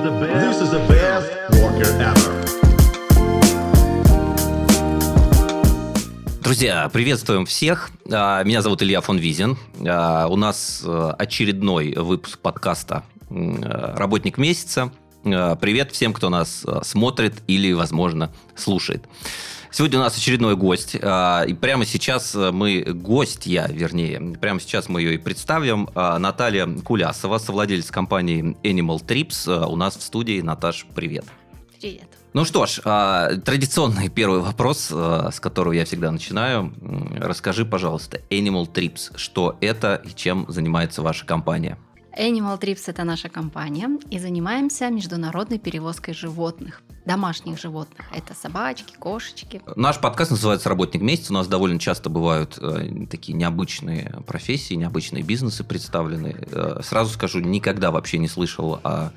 [0.00, 2.32] This is the best worker ever.
[6.42, 7.90] Друзья, приветствуем всех.
[8.10, 9.58] А, Меня зовут Илья фон Визин.
[9.86, 14.90] А, У нас э, очередной выпуск подкаста э, «Работник месяца».
[15.26, 19.04] А, Привет всем, кто нас э, смотрит или, возможно, слушает.
[19.72, 20.96] Сегодня у нас очередной гость.
[21.00, 25.88] а, И прямо сейчас э, мы, гость я, вернее, прямо сейчас мы ее и представим.
[25.94, 29.44] А, Наталья Кулясова, совладелец компании Animal Trips.
[29.46, 30.40] А, У нас в студии.
[30.40, 31.24] Наташ, привет.
[31.80, 32.08] Привет.
[32.32, 32.80] Ну что ж,
[33.44, 36.72] традиционный первый вопрос, с которого я всегда начинаю.
[37.18, 41.76] Расскажи, пожалуйста, Animal Trips, что это и чем занимается ваша компания?
[42.18, 48.06] Animal Trips– это наша компания, и занимаемся международной перевозкой животных, домашних животных.
[48.14, 49.62] Это собачки, кошечки.
[49.76, 51.32] Наш подкаст называется «Работник месяца».
[51.32, 56.36] У нас довольно часто бывают э, такие необычные профессии, необычные бизнесы представлены.
[56.50, 59.12] Э, сразу скажу, никогда вообще не слышал о м,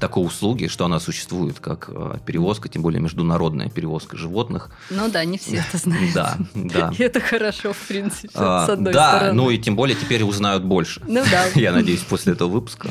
[0.00, 4.70] такой услуге, что она существует, как э, перевозка, тем более международная перевозка животных.
[4.90, 6.14] Ну да, не все это знают.
[6.14, 6.92] Да, да.
[6.98, 9.32] И это хорошо, в принципе, А, с одной да, стороны.
[9.34, 11.02] ну и тем более теперь узнают больше.
[11.06, 11.46] Ну да.
[11.54, 12.90] Я надеюсь, после этого выпуска.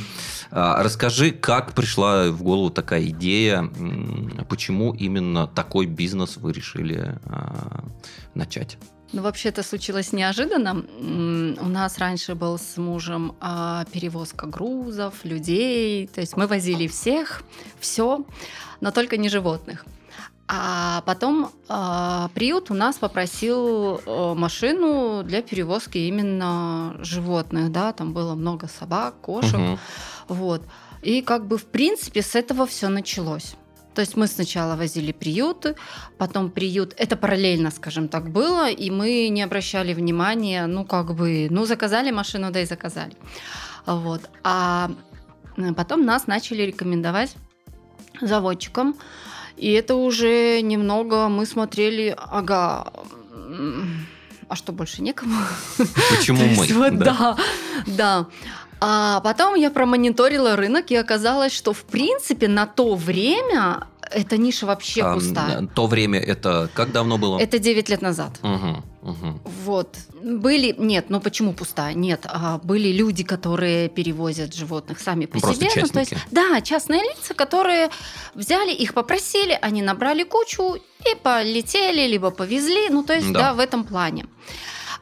[0.51, 3.69] А, Расскажи, как пришла в голову такая идея,
[4.47, 7.83] почему именно такой бизнес вы решили а,
[8.35, 8.77] начать?
[9.15, 10.83] Ну, вообще это случилось неожиданно.
[11.61, 16.07] У нас раньше был с мужем а, перевозка грузов, людей.
[16.07, 17.43] То есть мы возили всех,
[17.79, 18.25] все,
[18.81, 19.85] но только не животных.
[20.49, 28.11] А потом а, приют у нас попросил э, машину для перевозки именно животных, да, там
[28.11, 29.79] было много собак, кошек, Мгм.
[30.27, 30.61] вот.
[31.01, 33.55] И как бы в принципе с этого все началось.
[33.95, 35.75] То есть мы сначала возили приюты,
[36.17, 41.47] потом приют, это параллельно, скажем так, было, и мы не обращали внимания, ну как бы,
[41.49, 43.13] ну заказали машину, да и заказали.
[43.85, 44.29] Вот.
[44.43, 44.91] А
[45.57, 47.35] э, потом нас начали рекомендовать
[48.21, 48.95] заводчикам,
[49.55, 52.91] и это уже немного мы смотрели, ага,
[54.47, 55.37] а что больше некому?
[56.09, 56.67] Почему мы?
[56.73, 57.05] вот Да.
[57.05, 57.37] да,
[57.87, 58.27] да.
[58.87, 64.67] А потом я промониторила рынок, и оказалось, что в принципе на то время эта ниша
[64.67, 65.57] вообще А, пустая.
[65.57, 67.39] м, То время это как давно было?
[67.39, 68.37] Это 9 лет назад.
[68.43, 69.41] Мгм, мгм.
[69.65, 69.97] Вот.
[70.21, 71.95] Были, нет, ну почему пустая?
[71.95, 75.81] Нет, а, были люди, которые перевозят животных сами по просто себе.
[75.81, 76.27] Ну, то есть, частники.
[76.31, 77.89] да, частные лица, которые
[78.35, 82.89] взяли, их попросили, они набрали кучу и полетели, либо повезли.
[82.91, 83.39] Ну, то есть, Да.
[83.39, 84.27] да, в этом плане.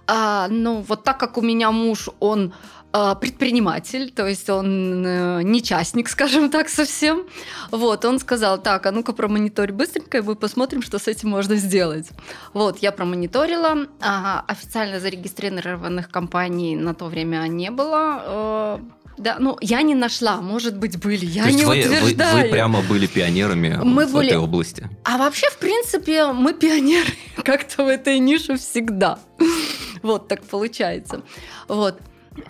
[0.08, 2.54] А, ну, вот так как у меня муж, он
[2.94, 7.24] предприниматель, то есть он э, не частник, скажем так, совсем.
[7.72, 11.56] Вот, он сказал, так, а ну-ка промониторь быстренько, и мы посмотрим, что с этим можно
[11.56, 12.08] сделать.
[12.54, 13.88] Вот, я промониторила.
[14.00, 18.22] Ага, официально зарегистрированных компаний на то время не было.
[18.26, 18.80] Э,
[19.18, 22.38] Да, ну, я не нашла, может быть, были, я То не вы, вы- утверждаю.
[22.46, 24.90] вы прямо были пионерами Мы в были- этой области?
[25.04, 27.12] А вообще, в принципе, мы пионеры
[27.44, 29.18] как-то в этой нише всегда.
[30.04, 31.22] Вот так получается.
[31.68, 31.96] Вот.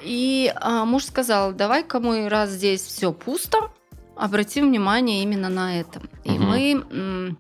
[0.02, 3.72] И а, муж сказал, давай-ка мы, раз здесь все пусто,
[4.16, 6.02] обратим внимание именно на это.
[6.24, 6.46] И Мгм.
[6.50, 7.38] мы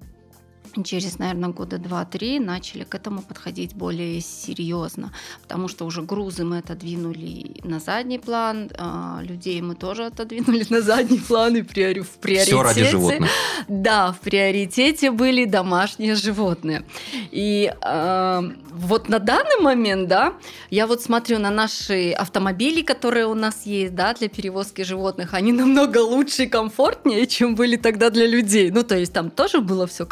[0.81, 5.11] через, наверное, года два-три начали к этому подходить более серьезно,
[5.43, 10.81] потому что уже грузы мы отодвинули на задний план, а, людей мы тоже отодвинули на
[10.81, 12.55] задний план и приори- в приоритете.
[12.55, 13.29] Все ради животных.
[13.67, 16.83] Да, в приоритете были домашние животные.
[17.31, 18.41] И э,
[18.71, 20.33] вот на данный момент, да,
[20.69, 25.51] я вот смотрю на наши автомобили, которые у нас есть, да, для перевозки животных, они
[25.51, 28.71] намного лучше и комфортнее, чем были тогда для людей.
[28.71, 30.05] Ну, то есть там тоже было все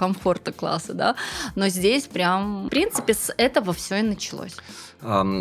[0.52, 1.16] класса, да,
[1.56, 4.56] но здесь прям, в принципе, с этого все и началось.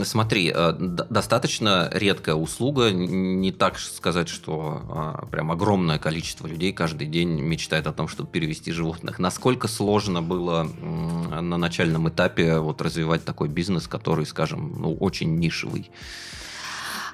[0.05, 7.07] Смотри, э, достаточно редкая услуга, не так сказать, что а, прям огромное количество людей каждый
[7.07, 9.19] день мечтает о том, чтобы перевести животных.
[9.19, 15.91] Насколько сложно было на начальном этапе вот развивать такой бизнес, который, скажем, ну, очень нишевый?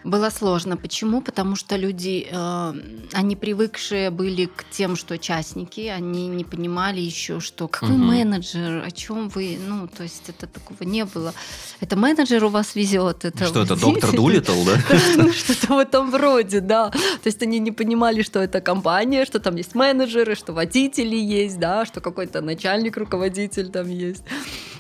[0.07, 0.77] Было сложно.
[0.77, 1.21] Почему?
[1.21, 2.73] Потому что люди, э,
[3.13, 8.07] они привыкшие были к тем, что частники, они не понимали еще, что какой Мгм.
[8.07, 11.35] менеджер, о чем вы, ну, то есть это такого не было.
[11.81, 13.25] Это менеджер у вас везет.
[13.25, 14.79] Это Что это, доктор Дулиттл, да?
[15.33, 16.91] Что-то в этом роде, да.
[16.91, 21.59] То есть они не понимали, что это компания, что там есть менеджеры, что водители есть,
[21.59, 24.23] да, что какой-то начальник, руководитель там есть.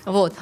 [0.05, 0.35] Вот.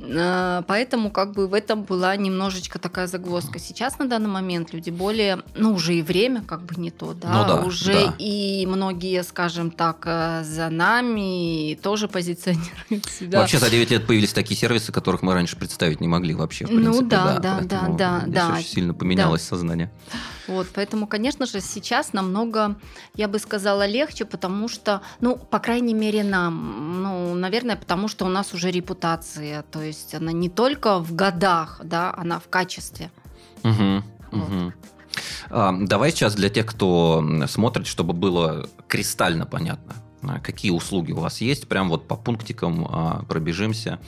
[0.00, 3.58] А, Поэтому как бы в этом была немножечко такая загвоздка.
[3.58, 7.28] Сейчас на данный момент люди более, ну уже и время как бы не то, да,
[7.32, 8.14] Ну да, уже да.
[8.18, 13.40] и многие, скажем так, э, за нами тоже позиционируют себя.
[13.40, 16.66] Вообще за 9 лет появились такие сервисы, которых мы раньше представить не могли вообще.
[16.66, 18.54] В Ну принципе, да, да, Поэтому да, да, здесь да.
[18.58, 19.90] очень сильно поменялось сознание.
[20.52, 22.76] Вот, поэтому, конечно же, сейчас намного,
[23.16, 28.26] я бы сказала, легче, потому что, ну, по крайней мере, нам, ну, наверное, потому что
[28.26, 33.10] у нас уже репутация, то есть она не только в годах, да, она в качестве.
[33.62, 34.48] Мгм, Вот.
[34.48, 34.74] мгм.
[35.50, 41.20] А, Давай сейчас для тех, кто смотрит, чтобы было кристально понятно, а, какие услуги у
[41.20, 43.98] вас есть, прям вот по пунктикам а, пробежимся.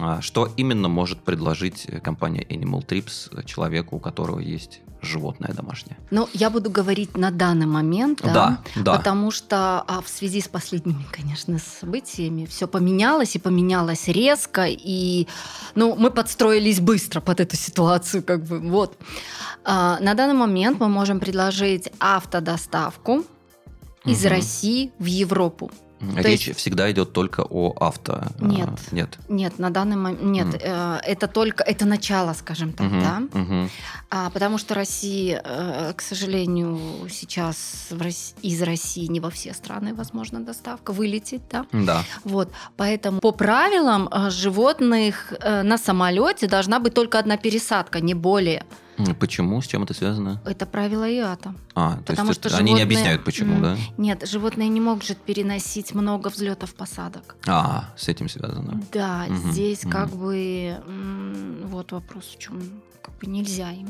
[0.00, 5.96] А, Что именно может предложить э, компания Animal Trips человеку, у которого есть животное домашнее?
[6.10, 8.96] Ну, я буду говорить на данный момент, да, Да, да.
[8.96, 15.26] потому что а, в связи с последними, конечно, событиями все поменялось и поменялось резко, и,
[15.74, 18.96] ну, мы подстроились быстро под эту ситуацию, как бы, вот.
[19.64, 23.24] А, на данный момент мы можем предложить автодоставку
[24.04, 24.24] из.
[24.26, 25.70] России в Европу.
[26.16, 28.12] То Речь есть- всегда идет только о авто.
[28.14, 28.68] а, Нет.
[28.90, 29.18] Нет.
[29.28, 30.56] Нет, на данный момент нет, Мгм.
[30.60, 33.20] э, это только это начало, скажем так, Мгм, да.
[33.40, 33.70] мгм.
[34.10, 36.78] А, потому что Россия, э, к сожалению,
[37.08, 41.64] сейчас в Рос- из России не во все страны возможна доставка, вылететь, да.
[41.72, 42.02] Да.
[42.24, 48.14] Вот, поэтому по правилам э, животных э, на самолете должна быть только одна пересадка, не
[48.14, 48.64] более.
[49.18, 49.60] Почему?
[49.62, 50.40] С чем это связано?
[50.44, 51.54] Это правило ИАТа.
[51.74, 53.76] А, то Потому есть что это- они не животные- объясняют, почему, да?
[53.96, 57.36] Нет, животные не могут переносить много взлетов посадок.
[57.46, 58.82] А, с этим связано.
[58.92, 59.92] Да, Мгм, здесь мгм.
[59.92, 60.76] как бы
[61.64, 62.60] вот вопрос в чем
[63.02, 63.88] как бы нельзя им.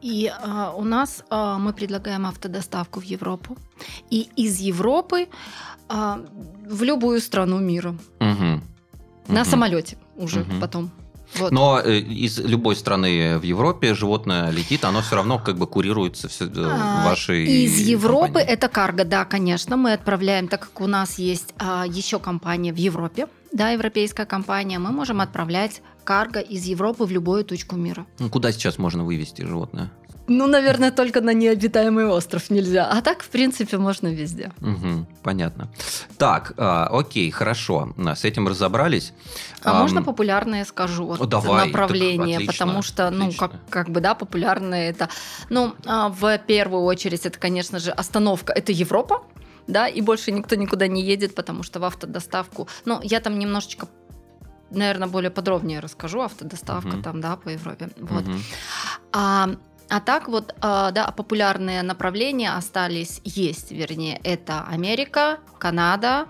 [0.00, 3.56] И а, у нас а, мы предлагаем автодоставку в Европу.
[4.10, 5.28] И из Европы
[5.88, 6.20] а,
[6.68, 7.96] в любую страну мира.
[8.20, 8.62] Мгм.
[9.28, 9.50] На Мгм.
[9.50, 10.60] самолете уже Мгм.
[10.60, 10.90] потом.
[11.36, 11.52] Вот.
[11.52, 16.28] Но э, из любой страны в Европе животное летит, оно все равно как бы курируется
[16.28, 18.52] все, э, А, вашей Из Европы компанией.
[18.52, 22.76] это карго, да, конечно, мы отправляем, так как у нас есть а, еще компания в
[22.76, 28.06] Европе, да, европейская компания, мы можем отправлять карго из Европы в любую точку мира.
[28.18, 29.90] Ну, Куда сейчас можно вывести животное?
[30.28, 32.86] Ну, наверное, только на необитаемый остров нельзя.
[32.90, 34.52] А так, в принципе, можно везде.
[34.58, 35.68] Мгм, понятно.
[36.18, 39.12] Так, а, окей, хорошо, а, с этим разобрались.
[39.62, 43.60] А Ам, можно популярное скажу вот давай, направление, так отлично, потому что, ну, как, отлично.
[43.70, 45.08] как бы, да, популярное это,
[45.48, 49.22] ну, а, в первую очередь, это, конечно же, остановка, это Европа,
[49.66, 53.88] да, и больше никто никуда не едет, потому что в автодоставку, ну, я там немножечко
[54.70, 57.02] наверное, более подробнее расскажу автодоставка Мгм.
[57.02, 57.88] там, да, по Европе.
[57.96, 58.26] Вот.
[58.26, 58.42] мгм.
[59.12, 59.50] А,
[59.88, 66.26] а так вот, а, да, популярные направления остались, есть, вернее, это Америка, Канада,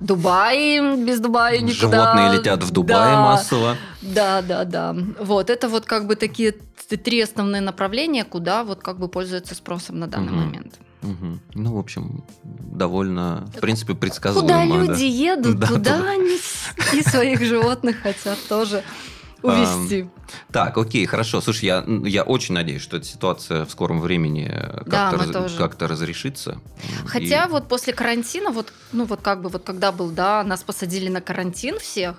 [0.00, 1.72] Дубай, без Дубая никуда.
[1.74, 3.76] Животные летят в Дубае Да, массово.
[4.00, 4.96] Да, да, да.
[5.20, 9.98] Вот, это вот как бы такие три основные направления, куда вот как бы пользуются спросом
[9.98, 10.44] на данный Мгм.
[10.44, 10.78] момент.
[11.02, 11.40] Мгм.
[11.54, 14.48] Ну, в общем, довольно, в принципе, предсказуемо.
[14.48, 14.92] Куда да.
[14.92, 16.10] люди едут, Да, туда туда.
[16.10, 16.38] они
[16.98, 18.82] и своих животных хотят тоже
[19.42, 20.08] увезти.
[20.52, 21.40] Так, окей, хорошо.
[21.40, 25.44] Слушай, я, я очень надеюсь, что эта ситуация в скором времени э, Да, как-то, мы
[25.44, 26.60] раз- как-то разрешится.
[27.06, 30.62] Хотя И- вот после карантина, вот, ну вот как бы вот когда был, да, нас
[30.62, 32.16] посадили на карантин всех,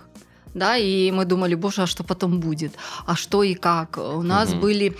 [0.53, 2.73] да, и мы думали, боже, а что потом будет?
[3.05, 3.97] А что и как?
[3.97, 4.59] У нас Мгм.
[4.59, 4.97] были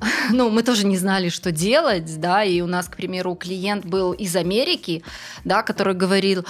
[0.30, 4.12] ну, мы тоже не знали, что делать, да, и у нас, к примеру, клиент был
[4.12, 5.02] из Америки,
[5.44, 6.44] да, который говорил,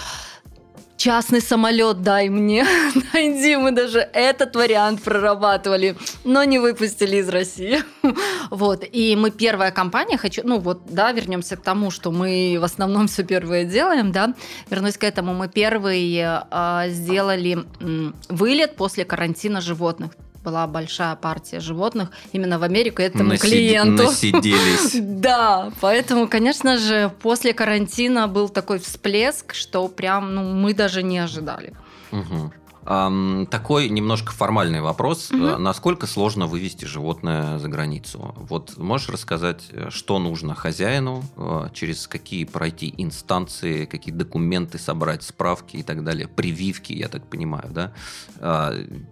[0.98, 2.66] частный самолет дай мне,
[3.14, 7.82] найди, мы даже этот вариант прорабатывали, но не выпустили из России.
[8.50, 12.64] Вот, и мы первая компания, хочу, ну вот, да, вернемся к тому, что мы в
[12.64, 14.34] основном все первое делаем, да,
[14.70, 20.12] вернусь к этому, мы первые а, сделали м, вылет после карантина животных.
[20.48, 24.04] Была большая партия животных именно в Америку этому Насиди- клиенту.
[24.04, 24.96] Насиделись.
[25.20, 31.18] Да, поэтому, конечно же, после карантина был такой всплеск, что прям, ну, мы даже не
[31.18, 31.74] ожидали.
[32.12, 32.50] Мгм.
[32.88, 35.30] Такой немножко формальный вопрос.
[35.30, 38.34] Э, Насколько сложно вывести животное за границу?
[38.38, 45.22] Вот можешь рассказать, э, что нужно хозяину, э, через какие пройти инстанции, какие документы собрать,
[45.22, 47.92] справки и так далее, прививки, я так понимаю, да?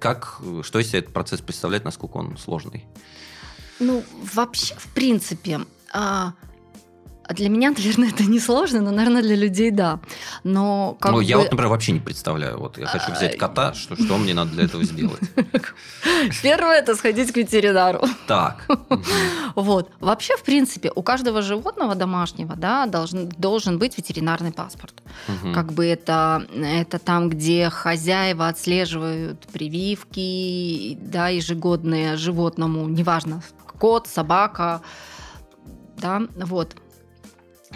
[0.01, 2.87] Как, что из себя этот процесс представляет, насколько он сложный?
[3.79, 4.03] Ну,
[4.35, 5.61] вообще, в принципе,
[5.93, 6.33] а
[7.35, 10.01] для меня, наверное, это не сложно, но, наверное, для людей да.
[10.45, 12.59] Но как ну, я бы- вот, например, вообще не представляю.
[12.59, 15.21] Вот я хочу взять А, кота, что, что мне надо для этого сделать?
[16.43, 18.03] Первое– это сходить к ветеринару.
[18.27, 18.67] Так.
[19.55, 19.91] Вот.
[20.01, 24.95] Вообще, в принципе, у каждого животного домашнего да, должен, должен быть ветеринарный паспорт.
[25.55, 33.43] Как бы это, это там, где хозяева отслеживают прививки, да, ежегодные животному, неважно,
[33.79, 34.83] кот, собака,
[35.97, 36.77] да, вот.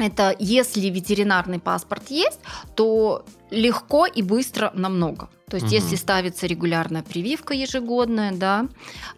[0.00, 2.40] Это если ветеринарный паспорт есть,
[2.75, 5.28] то легко и быстро намного.
[5.50, 5.75] То есть, Мгм.
[5.75, 8.69] если ставится регулярная прививка ежегодная, да,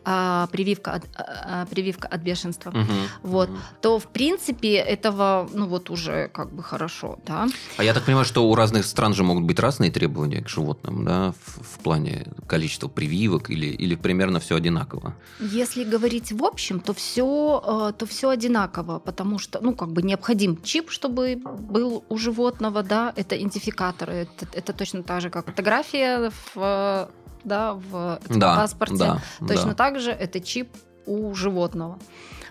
[0.05, 2.87] а, прививка, от, а, прививка от бешенства, Мгм.
[3.23, 3.51] Вот.
[3.51, 3.61] Мгм.
[3.83, 7.47] то в принципе этого, ну вот уже как бы хорошо, да.
[7.77, 11.05] А я так понимаю, что у разных стран же могут быть разные требования к животным,
[11.05, 15.15] да, в, в плане количества прививок или, или примерно все одинаково?
[15.41, 20.63] Если говорить в общем, то все, то все одинаково, потому что, ну, как бы необходим
[20.63, 26.22] чип, чтобы был у животного, да, это идентификатор, это, это точно так же, как фотография
[26.31, 27.11] в,
[27.45, 28.97] да, в Да, паспорте.
[28.97, 29.75] да, Точно да.
[29.75, 30.69] так же это чип
[31.07, 31.99] у животного,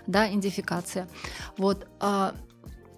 [0.06, 1.08] да, идентификация.
[1.56, 1.86] Вот.
[2.00, 2.34] а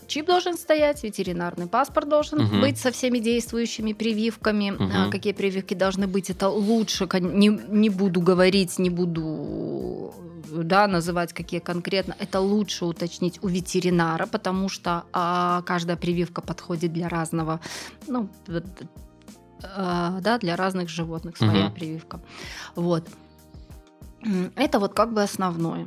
[0.07, 2.61] Чип должен стоять, ветеринарный паспорт должен Мгм.
[2.61, 4.71] быть со всеми действующими прививками.
[4.71, 4.93] Мгм.
[4.95, 7.09] А Какие прививки должны быть, это лучше.
[7.21, 10.13] Не, не буду говорить, не буду
[10.63, 12.15] да, называть какие конкретно.
[12.19, 17.61] Это лучше уточнить у ветеринара, потому что а, каждая прививка подходит для разного,
[18.07, 18.29] ну,
[20.21, 21.75] да, для разных животных своя Мгм.
[21.75, 22.21] прививка.
[22.75, 23.09] Вот.
[24.57, 25.87] Это вот как бы основное.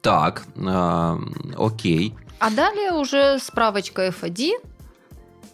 [0.00, 1.18] Так, а,
[1.58, 2.14] окей.
[2.38, 4.52] А далее уже справочка F1.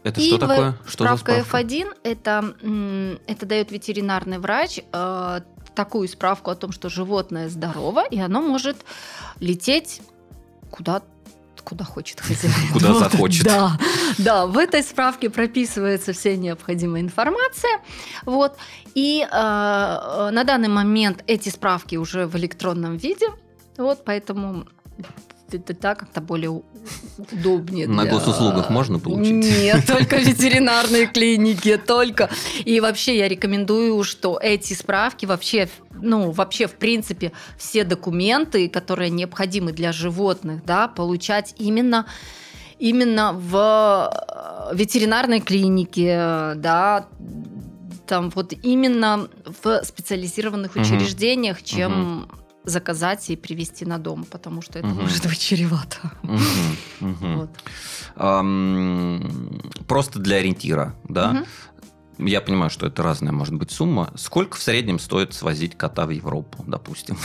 [0.04, 0.78] Это И что такое?
[0.86, 1.58] Что за справка справка?
[1.58, 5.40] F1 это, это дает ветеринарный врач э,
[5.74, 8.76] такую справку о том, что животное здорово, и оно может
[9.38, 10.02] лететь
[10.70, 11.02] куда
[11.64, 12.54] куда хочет хозяин.
[12.72, 13.44] Куда Вот, захочет.
[13.44, 13.78] Да,
[14.18, 17.80] да, в этой справке прописывается вся необходимая информация.
[18.24, 18.56] Вот.
[18.94, 23.26] И э, на данный момент эти справки уже в электронном виде.
[23.78, 24.66] Вот, поэтому
[25.54, 26.62] это так как-то более
[27.18, 27.86] удобнее.
[27.88, 29.32] На для- госуслугах можно получить?
[29.32, 32.30] Нет, только ветеринарные клиники, только.
[32.64, 39.10] И вообще я рекомендую, что эти справки вообще, ну, вообще, в принципе, все документы, которые
[39.10, 42.06] необходимы для животных, да, получать именно
[42.78, 44.10] именно в
[44.72, 47.06] э, ветеринарной клинике, да,
[48.08, 49.28] там вот именно
[49.62, 50.82] в специализированных Мгм.
[50.82, 52.28] учреждениях, чем
[52.64, 55.02] заказать и привезти на дом, потому что это Мгм.
[55.02, 55.98] может быть чревато.
[56.22, 57.36] Мгм, мгм.
[57.38, 57.50] Вот.
[58.16, 61.32] Ам, Просто для ориентира, да?
[61.32, 61.46] Мгм.
[62.18, 64.12] Я понимаю, что это разная может быть сумма.
[64.16, 67.18] Сколько в среднем стоит свозить кота в Европу, допустим?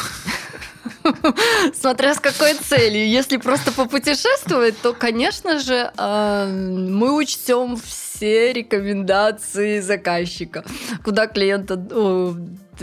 [1.75, 3.07] Смотря с какой целью.
[3.07, 10.63] Если просто попутешествовать, то, конечно же, мы учтем все рекомендации заказчика,
[11.03, 11.75] куда клиента,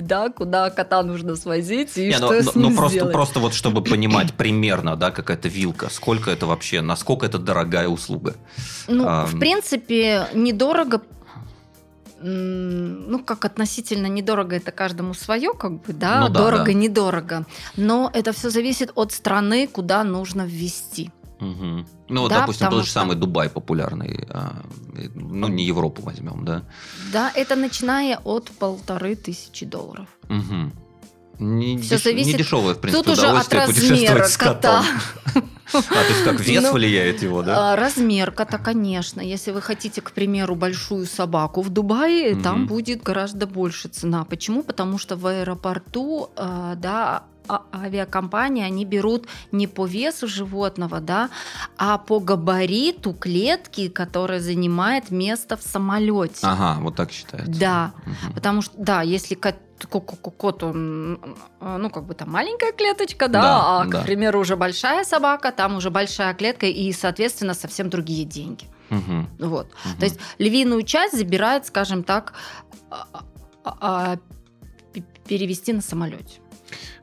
[0.03, 3.13] да, куда кота нужно свозить и Не, что ну, с ну, ним ну, просто, сделать.
[3.13, 8.35] просто вот чтобы понимать примерно, да, какая-то вилка, сколько это вообще, насколько это дорогая услуга.
[8.89, 9.27] Ну, ам.
[9.27, 11.03] в принципе, недорого.
[12.27, 16.73] Ну, как относительно недорого, это каждому свое, как бы, да, Ну да, дорого, да.
[16.73, 17.47] недорого.
[17.77, 21.11] Но это все зависит от страны, куда нужно ввести.
[21.45, 21.87] Мгм.
[22.09, 24.27] Ну, вот, Да, допустим, тот же что- самый Дубай популярный.
[24.31, 24.63] а,
[25.15, 26.63] Ну, не Европу возьмем, да?
[27.13, 30.07] Да, это начиная от полторы тысячи долларов.
[30.29, 30.73] Мгм.
[31.41, 34.85] Не, Всё деш- зависит- не дешевое, в принципе, Тут уже от удовольствие путешествовать с кота.
[35.27, 35.43] котом.
[35.73, 37.73] А, то есть как вес Ну, влияет его, да?
[37.73, 39.21] А, Размер кота, конечно.
[39.21, 44.25] Если вы хотите, к примеру, большую собаку в Дубае, там будет гораздо больше цена.
[44.25, 44.63] Почему?
[44.63, 47.23] Потому что в аэропорту, э, да, а-
[47.73, 51.31] авиакомпании, они берут не по весу животного, да,
[51.77, 56.41] а по габариту клетки, которая занимает место в самолете.
[56.47, 57.53] Ага, вот так считается.
[57.61, 58.35] Да, Мгм.
[58.35, 59.57] Потому что, да, если кот,
[59.91, 61.19] ко- ко- кот, он,
[61.61, 64.01] э, ну, как бы там маленькая клеточка, да, Да, а, да.
[64.01, 68.65] к примеру, уже большая собака, там уже большая клетка и, соответственно, совсем другие деньги.
[68.91, 69.29] Мгм.
[69.39, 69.67] Вот.
[69.85, 69.99] Мгм.
[69.99, 72.33] То есть львиную часть забирает, скажем так,
[72.91, 73.07] а-
[73.65, 74.17] а- а,
[75.27, 76.41] перевести на самолете.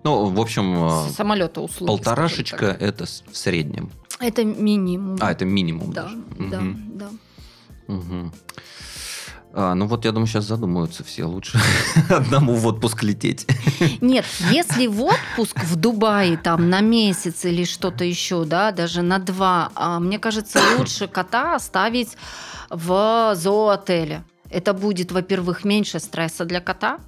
[0.03, 1.87] Ну, в общем, С самолета услуги.
[1.87, 3.91] полторашечка это в среднем.
[4.19, 5.17] Это минимум.
[5.19, 6.17] А, это минимум да, даже.
[6.49, 6.91] да, Мгм.
[6.97, 7.09] да.
[7.87, 8.33] Мгм.
[9.53, 11.25] А, ну вот, я думаю, сейчас задумаются все.
[11.25, 11.59] Лучше
[12.09, 13.45] одному в отпуск лететь.
[14.01, 19.19] Нет, если в отпуск в Дубае там на месяц или что-то еще, да, даже на
[19.19, 22.15] два, а, мне кажется, лучше кота оставить
[22.69, 24.23] в зооотеле.
[24.49, 26.99] Это будет, во-первых, меньше стресса для кота.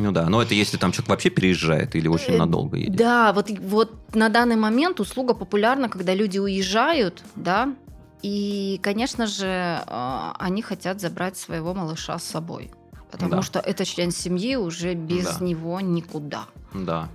[0.00, 2.94] Ну да, но это если там человек вообще переезжает или очень Э, надолго едет.
[2.96, 7.74] Да, вот, вот на данный момент услуга популярна, когда люди уезжают, да,
[8.22, 9.46] и, конечно же,
[9.86, 12.70] э, они хотят забрать своего малыша с собой.
[13.10, 13.42] Потому Да.
[13.42, 15.44] что это член семьи, уже без Да.
[15.44, 16.44] него никуда.
[16.74, 17.08] Да.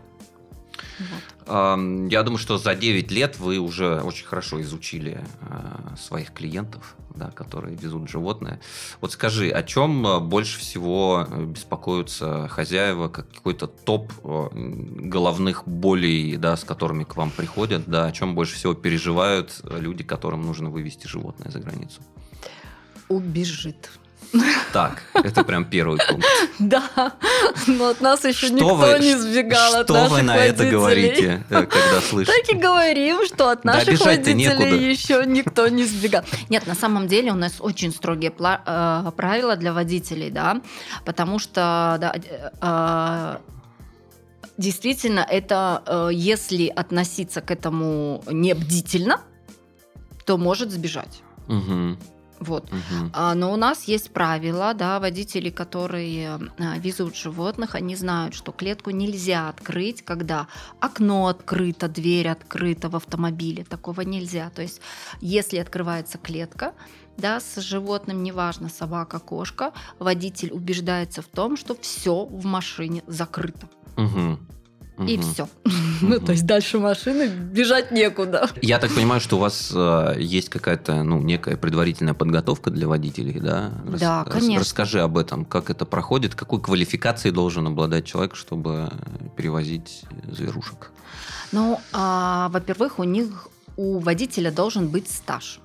[1.00, 1.48] Вот.
[1.48, 6.96] Ам, Я думаю, что за 9 лет вы уже очень хорошо изучили а, своих клиентов,
[7.16, 8.60] да, которые везут животное.
[9.02, 16.38] Вот скажи, о чем а, больше всего э, беспокоятся хозяева, как какой-то топ головных болей,
[16.38, 20.46] да, с которыми к вам приходят, да, о чем больше всего переживают э, люди, которым
[20.46, 22.02] нужно вывести животное за границу?
[23.10, 23.90] Убежит.
[24.72, 26.26] Так, это прям первый пункт.
[26.60, 27.14] Да,
[27.68, 30.48] но от нас еще Что никто вы- не сбегал от Что наших вы на это
[30.64, 30.72] водителей.
[30.72, 32.38] говорите, э, когда слышите?
[32.42, 36.24] Так и говорим, что от Да наших бежать-то водителей еще никто не сбегал.
[36.50, 40.62] Нет, на самом деле у нас очень строгие э, правила для водителей, да,
[41.06, 43.38] потому что да, э, э,
[44.58, 49.22] действительно это, если относиться к этому небдительно,
[50.26, 51.22] то может сбежать.
[51.48, 52.00] Мгм,
[52.44, 52.72] Вот.
[52.72, 53.12] мгм.
[53.14, 58.52] А, Но у нас есть правила, да, водители, которые а, везут животных, они знают, что
[58.52, 60.48] клетку нельзя открыть, когда
[60.80, 63.64] окно открыто, дверь открыта в автомобиле.
[63.64, 64.50] Такого нельзя.
[64.50, 64.82] То есть,
[65.22, 66.74] если открывается клетка,
[67.18, 73.70] да, с животным, неважно, собака, кошка, водитель убеждается в том, что все в машине закрыто.
[75.04, 75.48] Мгм, И все.
[76.02, 78.50] Ну, то есть дальше машины бежать некуда.
[78.62, 83.40] Я так понимаю, что у вас э, есть какая-то, ну, некая предварительная подготовка для водителей,
[83.40, 83.72] да?
[83.86, 84.60] Да, конечно.
[84.60, 88.92] Расскажи об этом, как это проходит, какой квалификацией должен обладать человек, чтобы
[89.38, 90.92] перевозить зверушек.
[91.54, 95.60] Ну, а, во-первых, у них у водителя должен быть стаж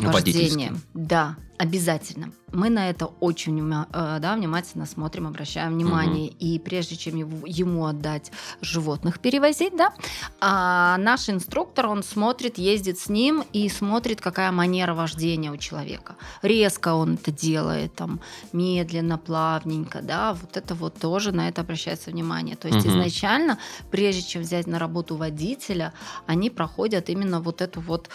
[0.00, 0.74] Вождения.
[0.94, 2.32] Да, обязательно.
[2.52, 3.58] Мы на это очень
[3.92, 6.28] э, да, внимательно смотрим, обращаем внимание.
[6.28, 8.30] И прежде чем его- ему отдать
[8.62, 9.92] животных перевозить, да,
[10.40, 16.14] а наш инструктор, он смотрит, ездит с ним и смотрит, какая манера вождения у человека.
[16.42, 18.20] Резко он это делает, там,
[18.52, 22.56] медленно, плавненько, да, вот это вот тоже на это обращается внимание.
[22.56, 22.94] То есть Мгм.
[22.94, 23.58] изначально,
[23.90, 25.92] прежде чем взять на работу водителя,
[26.26, 28.08] они проходят именно вот эту вот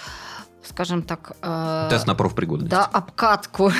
[0.65, 2.71] скажем так, э, Тест на профпригодность.
[2.71, 3.71] да, обкатку.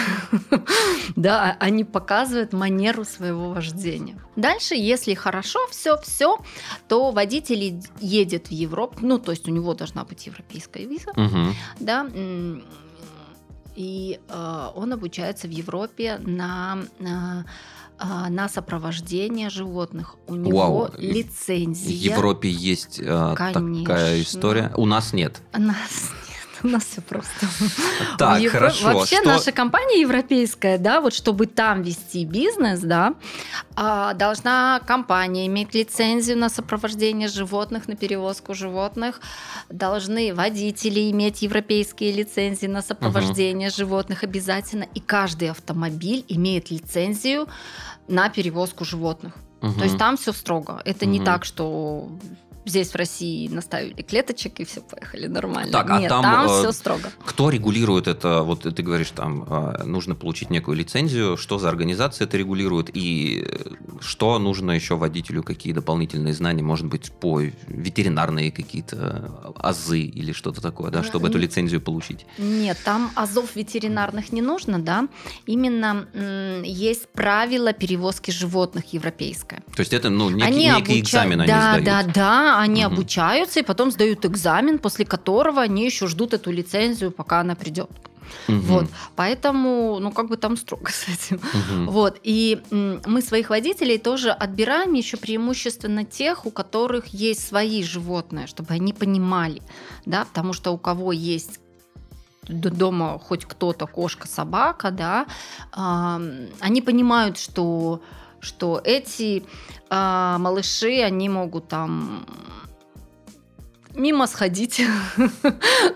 [1.15, 4.15] да, они показывают манеру своего вождения.
[4.35, 6.37] Дальше, если хорошо все, все,
[6.87, 11.55] то водитель едет в Европу, ну, то есть у него должна быть европейская виза, Мгм.
[11.79, 12.07] да,
[13.75, 17.45] и э, он обучается в Европе на, на,
[17.97, 20.15] а, на сопровождение животных.
[20.27, 20.91] У него Вау.
[20.97, 22.11] Лицензия.
[22.11, 24.71] В Европе есть э, такая история.
[24.75, 25.41] У нас нет.
[25.53, 26.11] У нас
[26.67, 27.47] у нас все просто.
[28.17, 28.93] Так, В Евро- хорошо.
[28.93, 33.13] Вообще Что- наша компания европейская, да, вот чтобы там вести бизнес, да,
[33.75, 39.19] а, должна компания иметь лицензию на сопровождение животных, на перевозку животных,
[39.69, 47.47] должны водители иметь европейские лицензии на сопровождение животных обязательно, и каждый автомобиль имеет лицензию
[48.07, 49.33] на перевозку животных.
[49.61, 49.75] Мгм.
[49.75, 50.81] То есть там все строго.
[50.83, 51.25] Это не Мгм.
[51.25, 52.09] так, что
[52.65, 55.71] здесь в России наставили клеточек и все поехали нормально.
[55.71, 57.11] Так, а Нет, там, там, э, все строго.
[57.25, 58.43] Кто регулирует это?
[58.43, 61.37] Вот ты говоришь, там э, нужно получить некую лицензию.
[61.37, 62.89] Что за организация это регулирует?
[62.93, 63.69] И э,
[64.01, 65.43] что нужно еще водителю?
[65.43, 66.63] Какие дополнительные знания?
[66.63, 71.81] Может быть, по ветеринарные какие-то э, азы или что-то такое, да, Э, чтобы эту лицензию
[71.81, 72.25] получить?
[72.37, 75.07] Нет, там азов ветеринарных не нужно, да.
[75.45, 79.61] Именно м, есть правила перевозки животных европейское.
[79.75, 82.13] То есть это, ну, некий, они некий обуча- экзамен они да, сдают.
[82.13, 82.93] Да, они Мгм.
[82.93, 87.89] обучаются и потом сдают экзамен, после которого они еще ждут эту лицензию, пока она придет.
[88.47, 88.61] Мгм.
[88.61, 88.85] Вот,
[89.15, 91.39] поэтому, ну как бы там строго с этим.
[91.53, 91.89] Мгм.
[91.89, 92.61] Вот, и
[93.05, 98.93] мы своих водителей тоже отбираем еще преимущественно тех, у которых есть свои животные, чтобы они
[98.93, 99.61] понимали,
[100.05, 101.59] да, потому что у кого есть
[102.47, 105.25] дома хоть кто-то, кошка, собака, да,
[105.71, 108.01] они понимают, что,
[108.43, 109.43] что эти
[109.89, 112.25] а, малыши, они могут там
[113.95, 114.81] мимо сходить,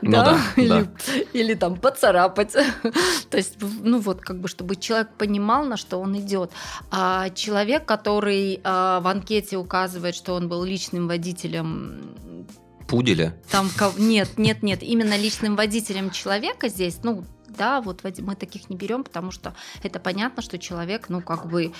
[0.01, 0.87] Ну да, или,
[1.33, 2.53] или там поцарапать.
[3.29, 6.51] То есть, ну вот, как бы, чтобы человек понимал, на что он идет.
[6.91, 12.45] А человек, который а, в анкете указывает, что он был личным водителем
[12.87, 13.35] Пуделя?
[13.51, 18.77] там нет, нет, нет, именно личным водителем человека здесь, ну да, вот мы таких не
[18.77, 21.73] берем, потому что это понятно, что человек, ну как бы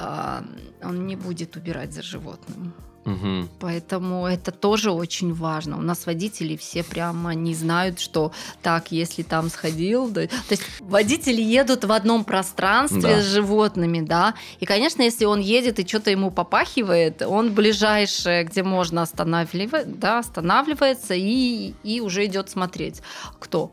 [0.00, 2.72] он не будет убирать за животным.
[3.04, 3.48] Мгм.
[3.58, 5.76] Поэтому это тоже очень важно.
[5.76, 8.30] У нас водители все прямо не знают, что
[8.62, 10.08] так, если там сходил.
[10.08, 13.20] да- То есть водители едут в одном пространстве Да.
[13.20, 14.34] с животными, да.
[14.60, 20.20] И, конечно, если он едет и что-то ему попахивает, он ближайшее, где можно останавливать, да,
[20.20, 23.02] останавливается и, и уже идет смотреть,
[23.40, 23.72] кто.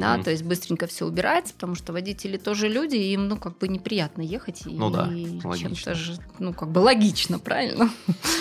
[0.00, 0.24] Да, Мгм.
[0.24, 3.68] то есть быстренько все убирается, потому что водители тоже люди, и им, ну, как бы
[3.68, 4.66] неприятно ехать.
[4.66, 5.94] И Ну да, чем-то логично.
[5.94, 7.88] же, ну, как бы логично, правильно?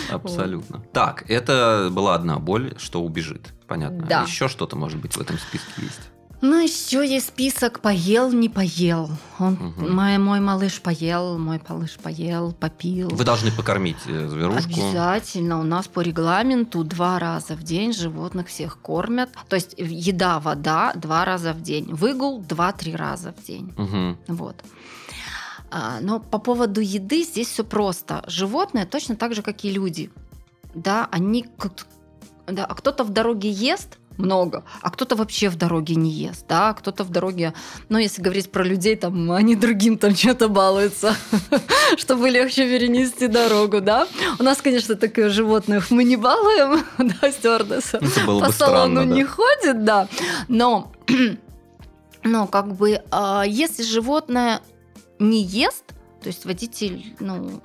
[0.09, 0.83] Абсолютно.
[0.93, 3.53] Так, это была одна боль, что убежит.
[3.67, 4.05] Понятно.
[4.07, 4.23] Да.
[4.23, 6.09] Еще что-то, может быть, в этом списке есть.
[6.45, 9.09] Ну, еще есть список поел, не поел.
[9.39, 9.95] Он, Мгм.
[9.95, 13.07] мой, мой малыш поел, мой малыш поел, попил.
[13.07, 14.69] Вы должны покормить зверушку.
[14.69, 15.57] Обязательно.
[15.61, 19.29] У нас по регламенту два раза в день животных всех кормят.
[19.47, 21.85] То есть еда, вода два раза в день.
[21.93, 23.73] Выгул два-три раза в день.
[23.77, 24.17] Мгм.
[24.27, 24.57] Вот.
[25.71, 28.21] А, Но по поводу еды здесь все просто.
[28.27, 30.11] Животные точно так же, как и люди.
[30.75, 31.45] Да, они...
[32.47, 36.73] Да, а кто-то в дороге ест много, а кто-то вообще в дороге не ест, да,
[36.73, 37.53] кто-то в дороге,
[37.89, 41.15] ну, если говорить про людей, там, они другим там что-то балуются,
[41.97, 44.07] чтобы легче перенести дорогу, да.
[44.39, 50.07] У нас, конечно, такое животных мы не балуем, да, стюардесса по салону не ходит, да.
[50.47, 50.91] Но,
[52.23, 54.61] но как бы, а, если животное
[55.19, 55.83] не ест,
[56.21, 57.61] то есть водитель, ну,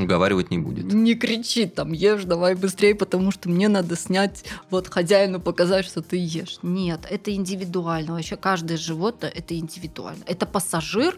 [0.00, 0.92] Уговаривать не будет.
[0.92, 6.02] не кричит там, ешь, давай быстрее, потому что мне надо снять, вот хозяину показать, что
[6.02, 6.58] ты ешь.
[6.62, 8.12] Нет, это индивидуально.
[8.14, 10.22] Вообще каждое животное это индивидуально.
[10.26, 11.16] Это пассажир,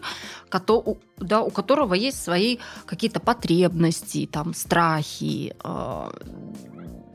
[0.49, 5.55] кото- да, у которого есть свои какие-то потребности, там, страхи.
[5.63, 6.11] э,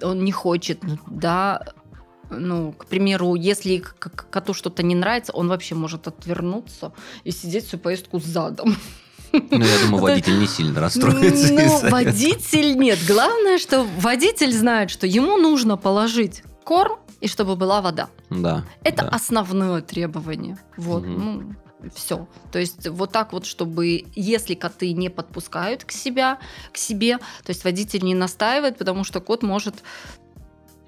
[0.02, 1.60] Он не хочет, да,
[2.30, 3.78] ну, к примеру, если
[4.30, 6.92] коту что-то не нравится, он вообще может отвернуться
[7.24, 8.76] и сидеть всю поездку задом.
[9.32, 11.52] Ну, я думаю, водитель не сильно расстроится.
[11.52, 12.98] Ну, водитель нет.
[13.06, 18.08] Главное, что водитель знает, что ему нужно положить корм и чтобы была вода.
[18.30, 18.64] Да.
[18.84, 19.08] Это да.
[19.08, 20.58] основное требование.
[20.76, 21.56] Вот, Мгм.
[21.80, 22.28] ну, все.
[22.52, 26.38] То есть вот так вот, чтобы если коты не подпускают к себя,
[26.72, 29.76] к себе, то есть водитель не настаивает, потому что кот может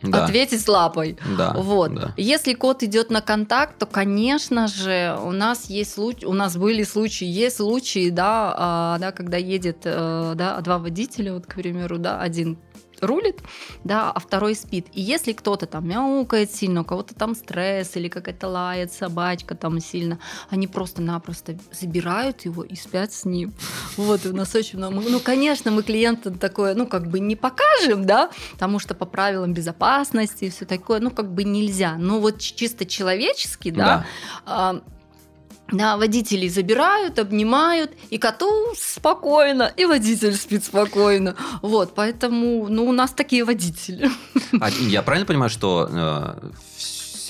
[0.03, 0.25] Да.
[0.25, 1.19] ответить лапой.
[1.37, 1.53] Да.
[1.55, 1.95] Вот.
[1.95, 2.15] да.
[2.17, 6.85] Если кот идет на контакт, то, конечно же, у нас есть случаи, у нас были
[6.85, 11.99] случаи, есть случаи, да, а, да, когда едет, э, да, два водителя, вот, к примеру,
[11.99, 12.59] да, один
[13.01, 13.41] рулит,
[13.85, 14.87] да, а второй спит.
[14.93, 19.81] И если кто-то там мяукает сильно, у кого-то там стресс или какая-то лает собачка там
[19.81, 23.53] сильно, они просто-напросто забирают его и спят с ним.
[23.97, 25.01] Вот, и у нас очень много.
[25.01, 29.53] Ну, конечно, мы клиентам такое, ну, как бы не покажем, да, потому что по правилам
[29.53, 31.97] безопасности и все такое, ну, как бы нельзя.
[31.99, 34.07] Но вот чисто человечески, да,
[34.47, 34.83] Да.
[35.73, 41.37] Да, водителей забирают, обнимают, и коту спокойно, и водитель спит спокойно.
[41.63, 44.11] Вот, поэтому, ну, у нас такие водители.
[44.61, 46.51] А я правильно понимаю, что э,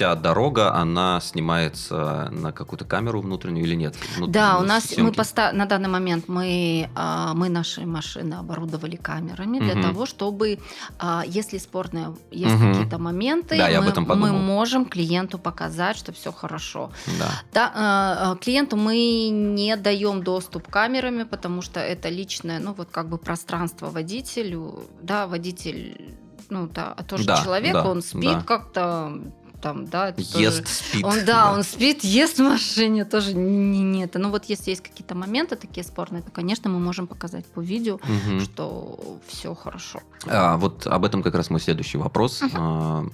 [0.01, 3.95] вся дорога, она снимается на какую-то камеру внутреннюю или нет?
[4.19, 5.17] Ну, Да, у нас мы съемки.
[5.17, 10.59] поста- на данный момент мы, а, мы наши машины оборудовали камерами для того, чтобы,
[10.99, 12.73] а, если спорные есть Мгм.
[12.73, 16.91] какие-то моменты, Да, мы, мы можем клиенту показать, что все хорошо.
[17.19, 17.29] Да.
[17.53, 23.07] Да, а, клиенту мы не даем доступ камерами, потому что это личное, ну вот как
[23.11, 26.15] бы пространство водителю, да, водитель,
[26.49, 28.41] ну да, тоже Да, человек, да, он спит да.
[28.47, 29.13] как-то
[29.61, 31.05] там, да, это тоже- Ест, спит.
[31.05, 34.19] он, да, он спит, ест в машине, тоже не, не это.
[34.19, 37.99] Ну вот если есть какие-то моменты такие спорные, то, конечно, мы можем показать по видео,
[38.05, 38.41] Мгм.
[38.41, 40.01] что все хорошо.
[40.27, 43.05] А, вот об этом как раз мой следующий вопрос а,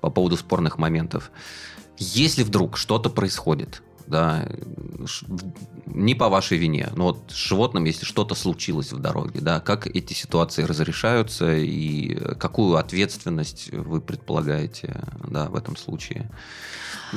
[0.00, 1.30] по поводу спорных моментов.
[1.98, 4.46] Если вдруг что-то происходит, да,
[5.86, 9.86] не по вашей вине, но вот с животным, если что-то случилось в дороге, да, как
[9.86, 16.30] эти ситуации разрешаются и какую ответственность вы предполагаете, да, в этом случае?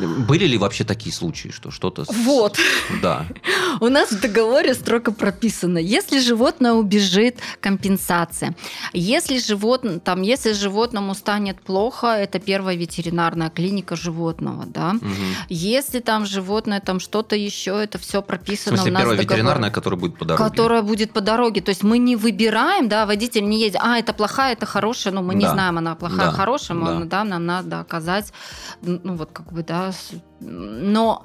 [0.05, 2.05] Были ли вообще такие случаи, что что-то...
[2.07, 2.57] Вот.
[3.01, 3.25] Да.
[3.79, 8.55] У нас в договоре строго прописано, если животное убежит, компенсация.
[8.93, 14.65] Если, животное, там, если животному станет плохо, это первая ветеринарная клиника животного.
[14.65, 14.93] Да?
[14.93, 15.35] Мгм.
[15.49, 19.19] Если там животное, там что-то еще, это все В прописано смысле, у нас первая в
[19.19, 19.41] договоре.
[19.41, 20.49] ветеринарная, которая будет по дороге?
[20.49, 21.61] Которая будет по дороге.
[21.61, 25.21] То есть мы не выбираем, да, водитель не едет, а, это плохая, это хорошая, но
[25.21, 25.53] мы не Да.
[25.53, 26.31] знаем, она плохая, Да.
[26.31, 26.83] хорошая, Да.
[26.93, 28.31] мы, да, нам надо оказать,
[28.81, 29.91] ну, вот как бы, да,
[30.39, 31.23] но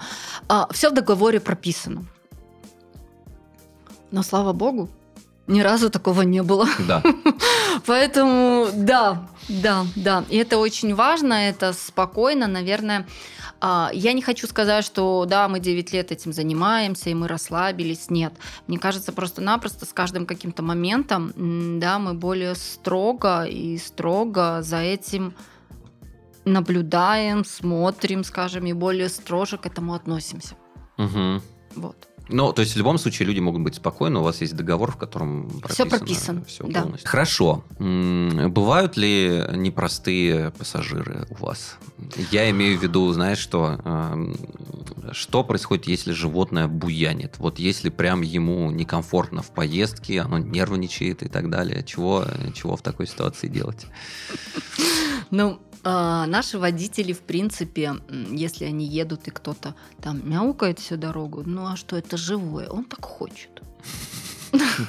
[0.73, 2.05] все в договоре прописано.
[4.11, 4.89] Но, слава богу,
[5.47, 6.67] ни разу такого не было.
[6.87, 7.03] Да.
[7.87, 10.25] Поэтому, да, да, да.
[10.29, 13.07] И это очень важно, это спокойно, наверное.
[13.65, 18.11] А, Я не хочу сказать, что да, мы 9 лет этим занимаемся, и мы расслабились.
[18.11, 18.35] Нет.
[18.67, 21.33] Мне кажется, просто-напросто с каждым каким-то моментом,
[21.79, 25.35] да, мы более строго и строго за этим
[26.45, 30.57] наблюдаем, смотрим, скажем, и более строже к этому относимся.
[30.97, 31.41] Мгм.
[31.77, 32.09] Вот.
[32.33, 34.97] Ну, то есть в любом случае люди могут быть спокойны, у вас есть договор, в
[34.97, 36.83] котором прописано, Всё прописано, всё да.
[36.83, 37.09] полностью.
[37.09, 37.65] Хорошо.
[37.79, 41.77] Бывают ли непростые пассажиры у вас?
[42.31, 44.37] Я имею в виду, знаешь, что эм,
[45.13, 47.39] что происходит, если животное буянит?
[47.39, 52.83] Вот если прям ему некомфортно в поездке, оно нервничает и так далее, чего, чего в
[52.83, 53.87] такой ситуации делать?
[55.31, 57.95] Ну, А, наши водители, в принципе,
[58.31, 62.69] если они едут и кто-то там мяукает всю дорогу, ну а что это живое?
[62.69, 63.51] Он так хочет.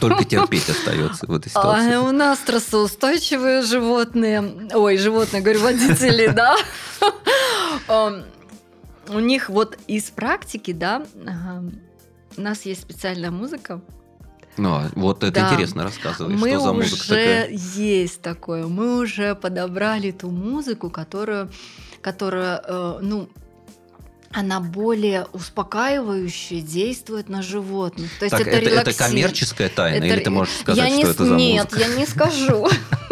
[0.02, 1.96] Только терпеть остается в этой А ситуации.
[1.96, 6.56] у нас стрессоустойчивые животные, ой, животные, говорю, водители, да.
[9.10, 11.06] У них вот из практики, да,
[12.38, 13.82] у нас есть специальная музыка.
[14.58, 15.50] Ну, а вот это Да.
[15.52, 17.50] интересно, рассказывай, Мы что за уже музыка такая.
[17.50, 21.50] есть такое, мы уже подобрали ту музыку, которую,
[22.02, 23.30] которая, э, ну,
[24.32, 28.10] она более успокаивающе действует на животных.
[28.20, 31.04] То есть Так, это, это, это коммерческая тайна, Это- или ты можешь сказать, я не,
[31.04, 31.90] что с- это за Нет, музыка?
[31.90, 32.68] я не скажу.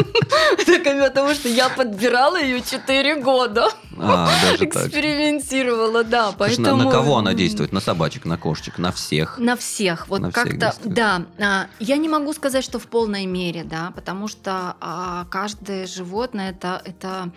[1.07, 3.69] Потому что я подбирала ее 4 года.
[3.97, 4.87] А, даже так.
[4.87, 6.31] Экспериментировала, да.
[6.31, 6.83] Слушай, на- Поэтому...
[6.83, 7.71] на, кого она действует?
[7.71, 9.37] На собачек, на кошечек, на всех?
[9.37, 10.07] На всех.
[10.07, 11.25] Вот как-то, да.
[11.39, 16.51] а, Я не могу сказать, что в полной мере, да, потому что а, каждое животное
[16.51, 17.31] это, это,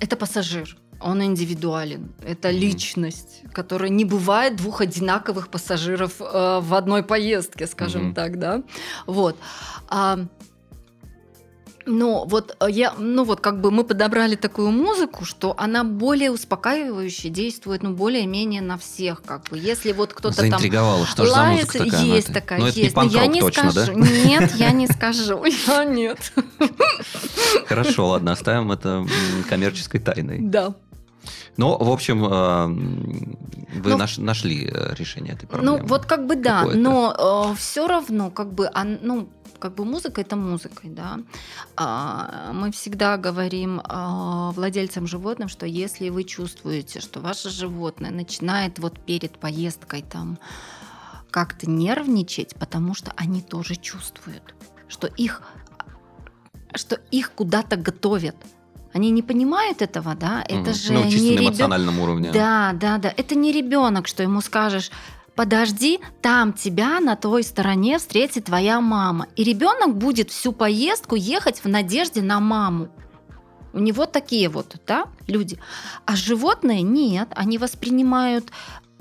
[0.00, 0.76] это пассажир.
[1.00, 2.14] Он индивидуален.
[2.24, 8.14] Это личность, которая не бывает двух одинаковых пассажиров э, в одной поездке, скажем Мгм.
[8.14, 8.62] так, да.
[9.06, 9.36] Вот.
[9.88, 10.20] А,
[11.86, 16.30] ну, вот э, я, ну вот как бы мы подобрали такую музыку, что она более
[16.30, 19.58] успокаивающе действует, ну более-менее на всех, как бы.
[19.58, 20.58] Если вот кто-то там
[21.06, 22.04] что же за музыка такая?
[22.04, 22.40] есть Надя?
[22.40, 22.96] такая, Ну, это есть.
[22.96, 23.92] не но я не точно, скажу.
[23.94, 24.00] да?
[24.00, 25.44] Нет, я не скажу.
[25.66, 26.32] Я нет.
[27.66, 29.06] Хорошо, ладно, оставим это
[29.48, 30.38] коммерческой тайной.
[30.40, 30.74] Да.
[31.56, 32.66] Ну, в общем, э,
[33.80, 35.78] вы Ну, наш- нашли э, решение этой проблемы.
[35.80, 40.20] Ну, вот как бы да, но все равно, как бы, он- ну, как бы музыка
[40.20, 41.18] это музыкой, да.
[41.76, 48.78] А, мы всегда говорим а, владельцам животным, что если вы чувствуете, что ваше животное начинает
[48.78, 50.38] вот перед поездкой там
[51.30, 54.54] как-то нервничать, потому что они тоже чувствуют,
[54.88, 55.42] что их,
[56.74, 58.36] что их куда-то готовят.
[58.92, 60.42] Они не понимают этого, да?
[60.48, 60.74] Это Мгм.
[60.74, 62.30] же ну, чисто не на ребё- эмоциональном уровне.
[62.32, 63.12] да, да, да.
[63.16, 64.92] Это не ребенок, что ему скажешь,
[65.34, 69.26] подожди, там тебя на той стороне встретит твоя мама.
[69.36, 72.88] И ребенок будет всю поездку ехать в надежде на маму.
[73.72, 75.58] У него такие вот, да, люди.
[76.06, 78.50] А животные нет, они воспринимают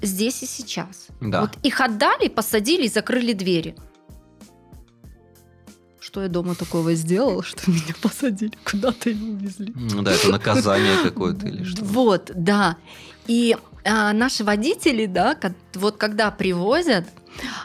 [0.02, 1.08] здесь и сейчас.
[1.22, 1.42] Да.
[1.42, 3.76] Вот их отдали, посадили и закрыли двери.
[6.00, 9.74] Что я дома такого сделал, что меня посадили куда-то и увезли?
[9.76, 11.84] Ну да, это наказание какое-то или что.
[11.86, 12.78] Вот, да.
[13.28, 15.38] И а, наши водители, да,
[15.76, 17.06] вот когда привозят,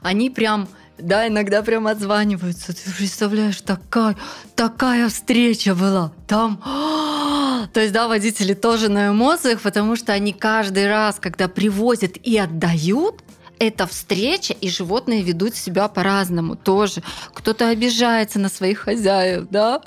[0.03, 2.73] они прям да, иногда прям отзваниваются.
[2.73, 4.17] Ты представляешь, такая,
[4.57, 6.13] такая встреча была.
[6.27, 6.61] Там...
[7.73, 12.37] То есть, да, водители тоже на эмоциях, потому что они каждый раз, когда привозят и
[12.39, 13.23] отдают,
[13.59, 17.03] это встреча, и животные ведут себя по-разному тоже.
[17.35, 19.83] Кто-то обижается на своих хозяев, да,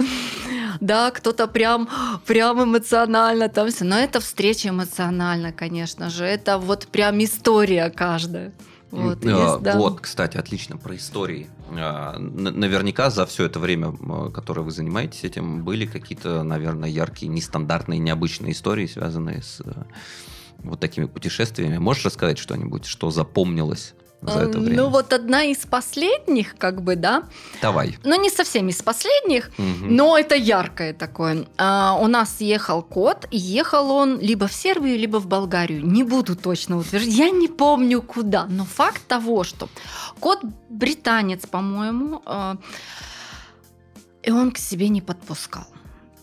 [0.82, 1.88] да, кто-то прям,
[2.26, 3.86] прям эмоционально там все.
[3.86, 6.26] Но это встреча эмоционально, конечно же.
[6.26, 8.52] Это вот прям история каждая.
[8.90, 9.78] Вот, А, есть, да.
[9.78, 11.50] вот, кстати, отлично про истории.
[11.70, 13.94] А, Наверняка за все это время,
[14.34, 19.72] которое вы занимаетесь этим, были какие-то, наверное, яркие, нестандартные, необычные истории, связанные с э,
[20.58, 21.78] вот такими путешествиями.
[21.78, 24.84] Можешь рассказать что-нибудь, что запомнилось за это Эм, время?
[24.84, 27.24] Ну вот одна из последних, как бы, да,
[27.62, 27.98] Давай.
[28.04, 29.96] ну не совсем из последних, Мгм.
[29.96, 31.46] но это яркое такое.
[31.58, 35.86] А, у нас ехал кот, и ехал он либо в Сербию, либо в Болгарию.
[35.86, 39.70] Не буду точно утверждать, я не помню куда, но факт того, что
[40.20, 42.58] кот британец, по-моему, а,
[44.24, 45.66] и он к себе не подпускал.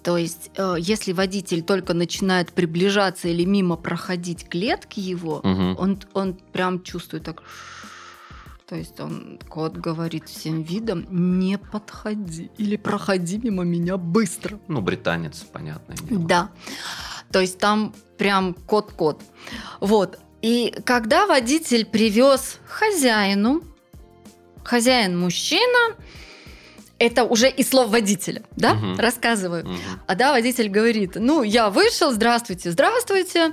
[0.05, 5.77] То есть, э, если водитель только начинает приближаться или мимо проходить клетки его, Мгм.
[5.79, 7.43] он, он прям чувствует так.
[8.69, 14.61] То есть он, кот говорит всем видом, не подходи или проходи мимо меня быстро.
[14.69, 16.21] Ну, британец, понятное дело.
[16.27, 16.51] Да.
[17.33, 19.23] То есть там прям кот-кот.
[19.81, 20.19] Вот.
[20.43, 23.63] И когда водитель привез хозяину,
[24.65, 25.97] хозяин мужчина,
[26.99, 28.99] это уже и слов водителя, да, Мгм.
[28.99, 29.65] рассказываю.
[29.65, 29.79] Мгм.
[30.07, 33.53] А да, водитель говорит, ну, я вышел, здравствуйте, здравствуйте,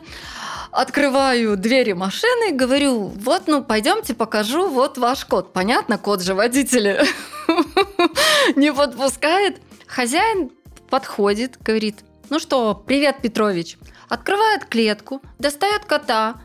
[0.76, 5.54] открываю двери машины, говорю, вот, ну, пойдемте покажу, вот ваш код.
[5.54, 7.06] Понятно, код же водителя
[8.56, 9.62] не подпускает.
[9.88, 10.52] Хозяин
[10.90, 13.78] подходит, говорит, ну что, привет, Петрович.
[14.10, 16.36] Открывает клетку, достает кота,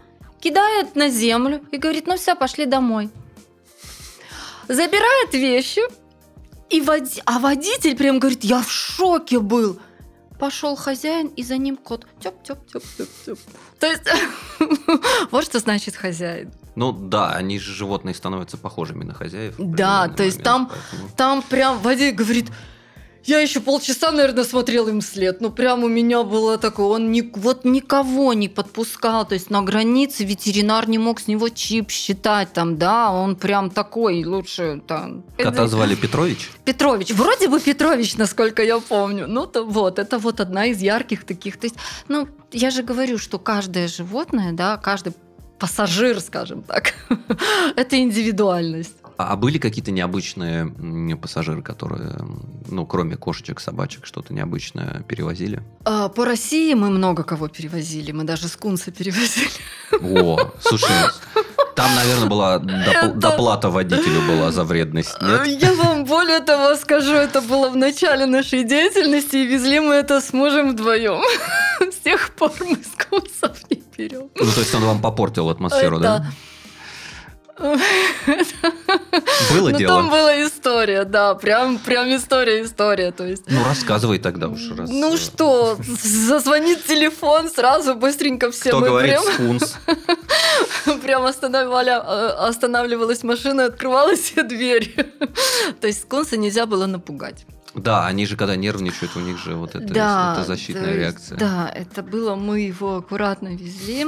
[0.40, 3.10] кидает на землю и говорит, ну все, пошли домой.
[4.68, 5.82] Забирает вещи,
[6.70, 9.78] и води- А водитель прям говорит, я в шоке был.
[10.40, 12.07] Пошел хозяин, и за ним кот.
[12.18, 13.38] Тёп, тёп, тёп, тёп, тёп.
[13.79, 14.03] То есть,
[15.31, 16.50] вот что значит хозяин.
[16.76, 19.55] Ну да, они же животные становятся похожими на хозяев.
[19.59, 22.50] Да, то есть момент, там- поэтому- Там прям водитель говорит,
[23.24, 25.40] Я еще полчаса, наверное, смотрел им след.
[25.40, 29.26] Ну, прям у меня было такое, он ни, вот никого не подпускал.
[29.26, 32.52] То есть на границе ветеринар не мог с него чип считать.
[32.52, 34.80] Там, да, он прям такой лучше.
[34.87, 35.24] Там.
[35.37, 36.50] Кота звали Петрович?
[36.64, 37.11] Петрович.
[37.11, 39.26] Вроде бы Петрович, насколько я помню.
[39.28, 41.59] Ну, то вот, это вот одна из ярких таких.
[41.59, 41.76] То есть,
[42.09, 45.12] ну, я же говорю, что каждое животное, да, каждый
[45.59, 46.94] пассажир, скажем так,
[47.76, 48.99] это индивидуальность.
[49.26, 52.16] А были какие-то необычные пассажиры, которые,
[52.68, 55.62] ну, кроме кошечек, собачек, что-то необычное перевозили?
[55.85, 58.12] А, по России мы много кого перевозили.
[58.12, 59.50] Мы даже скунса перевозили.
[60.00, 60.88] О, слушай,
[61.74, 65.46] там, наверное, была доп- доплата водителю была за вредность, нет?
[65.46, 70.20] Я вам более того скажу, это было в начале нашей деятельности, и везли мы это
[70.20, 71.22] с мужем вдвоем.
[71.80, 74.28] С тех пор мы скунсов не берем.
[74.35, 76.26] Ну, то есть он вам попортил атмосферу, да?
[79.52, 79.94] Было ну, дело.
[79.94, 83.44] там была история, да, прям, прям история, история, то есть.
[83.48, 84.88] Ну, рассказывай тогда уж раз.
[84.90, 89.34] Ну э, что, зазвонит телефон, сразу быстренько все Кто мы говорит прям...
[89.34, 89.76] скунс?
[91.02, 94.94] Прям останавливали, э, останавливалась машина, открывалась все двери.
[95.80, 97.44] То есть скунса нельзя было напугать.
[97.74, 101.38] Да, они же когда нервничают, у них же вот это, Да, это защитная есть, реакция.
[101.38, 104.06] Да, это было, мы его аккуратно везли.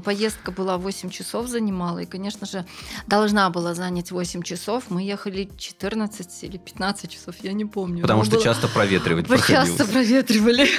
[0.00, 2.64] Поездка была 8 часов занимала, и, конечно же,
[3.06, 4.84] должна была занять 8 часов.
[4.88, 8.02] Мы ехали 14 или 15 часов, я не помню.
[8.02, 10.68] Потому Но что было- часто проветривать часто проветривали.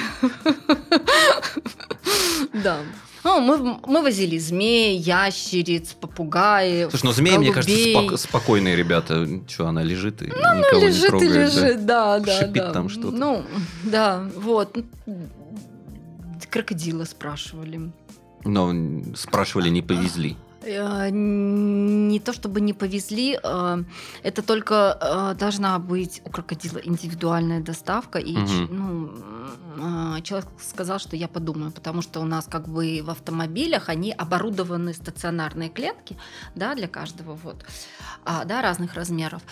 [2.52, 2.78] Да.
[3.26, 6.90] Ну, мы, мы возили змей, ящериц, попугаев.
[6.90, 7.92] Слушай, ну змеи, мне кажется, голубей.
[8.08, 9.26] спок- спокойные ребята.
[9.48, 11.32] Что, она лежит и никого не Ну, лежит и трогает.
[11.32, 11.40] да?
[11.42, 12.38] лежит, да, да.
[12.38, 12.72] Шипит да.
[12.72, 13.10] там что-то.
[13.10, 13.42] Ну,
[13.82, 14.78] да, вот.
[16.50, 17.90] Крокодила спрашивали.
[18.44, 18.72] Но
[19.16, 20.36] спрашивали, не повезли.
[20.66, 23.84] Э, Не то чтобы не повезли, э,
[24.22, 28.18] это только э, должна быть у крокодила индивидуальная доставка.
[28.18, 29.10] И ч- ну,
[30.22, 34.92] человек сказал, что я подумаю, потому что у нас как бы в автомобилях они оборудованы
[34.94, 36.16] стационарные клетки,
[36.54, 37.64] да, для каждого вот,
[38.24, 39.42] а, да, разных размеров.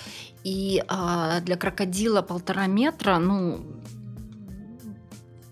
[0.45, 3.65] И а, для крокодила полтора метра, ну,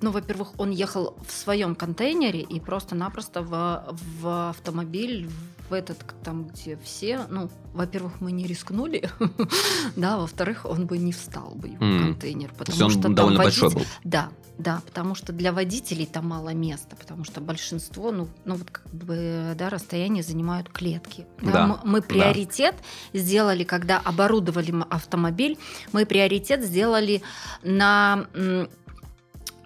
[0.01, 5.31] ну, во-первых, он ехал в своем контейнере и просто-напросто в, в автомобиль,
[5.73, 9.09] в этот, там, где все, ну, во-первых, мы не рискнули,
[9.97, 11.99] да, во-вторых, он бы не встал бы М.
[11.99, 13.83] контейнер, То потому есть он что там довольно большой был.
[14.05, 18.71] Да, да, потому что для водителей там мало места, потому что большинство, ну, ну вот
[18.71, 21.27] как бы, да, расстояние занимают клетки.
[21.41, 22.75] Да, Да, мы, мы приоритет
[23.15, 25.59] сделали, когда оборудовали автомобиль,
[25.93, 27.23] мы приоритет сделали
[27.63, 28.27] на,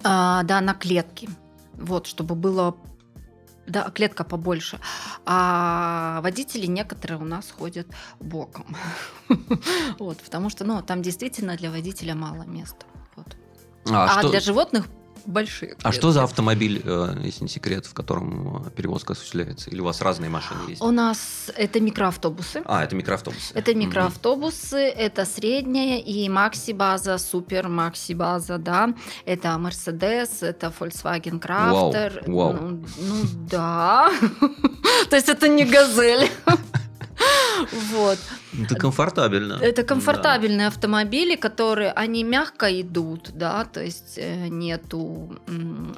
[0.04, 1.28] а, да, на клетки,
[1.74, 2.76] вот, чтобы было
[3.66, 4.78] да, клетка побольше.
[5.24, 7.86] А водители некоторые у нас ходят
[8.20, 8.76] боком.
[9.98, 12.86] Вот, потому что, ну, там действительно для водителя мало места.
[13.16, 13.36] Вот.
[13.90, 14.86] А, А, что, для животных
[15.26, 15.76] большие.
[15.82, 16.30] а что за клетки.
[16.30, 19.70] автомобиль, э, если не секрет, в котором э, перевозка осуществляется?
[19.70, 20.82] Или у вас разные машины есть?
[20.82, 22.62] У нас это микроавтобусы.
[22.64, 23.52] А, это микроавтобусы.
[23.54, 28.94] Это микроавтобусы, это средняя и макси-база, супер макси-база, да.
[29.24, 32.30] Это Mercedes, это Volkswagen Crafter.
[32.30, 32.52] Вау, вау.
[32.52, 34.10] Ну, ну да.
[35.10, 36.30] То есть это не газель.
[37.92, 38.18] Вот.
[38.62, 39.54] Это комфортабельно.
[39.62, 45.38] Это комфортабельные автомобили, которые, они мягко идут, да, то есть э, нету,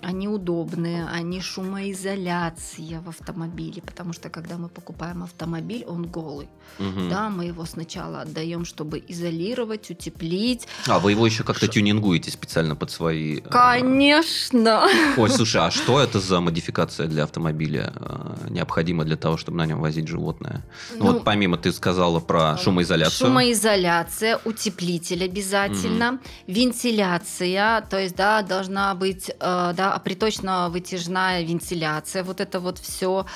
[0.03, 6.85] они удобные, они шумоизоляция в автомобиле, потому что когда мы покупаем автомобиль, он голый, Да.
[6.85, 7.09] Мгм.
[7.09, 10.68] да, мы его сначала отдаем, чтобы изолировать, утеплить.
[10.87, 13.38] А, вы его еще как-то Ш- тюнингуете специально под свои...
[13.38, 14.87] э, Конечно.
[15.16, 19.66] Ой, слушай, а что это за модификация для автомобиля э, необходима для того, чтобы на
[19.66, 20.64] нем возить животное?
[20.92, 23.28] Ну, Ну, вот помимо ты сказала про шумоизоляцию.
[23.28, 32.61] Шумоизоляция, утеплитель обязательно, вентиляция, то есть, да, должна быть, э, да, приточно-вытяжная вентиляция, вот это
[32.61, 33.26] вот все,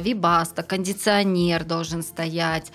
[0.00, 2.72] вибаста, кондиционер должен стоять,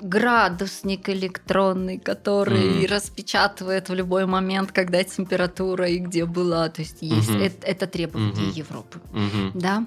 [0.00, 2.86] градусник электронный, который Мгм.
[2.86, 7.42] распечатывает в любой момент, когда температура и где была, то есть есть, Мгм.
[7.42, 8.50] это, это требования Мгм.
[8.50, 9.50] Европы Мгм.
[9.54, 9.86] да,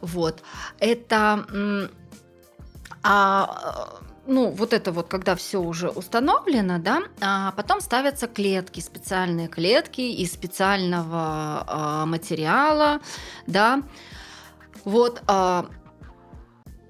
[0.00, 0.42] вот.
[0.78, 1.46] Это,
[3.02, 8.80] а, э, ну, вот это вот, когда все уже установлено, да, а потом ставятся клетки,
[8.80, 13.00] специальные клетки из специального а, материала,
[13.46, 13.82] да,
[14.84, 15.66] вот, а,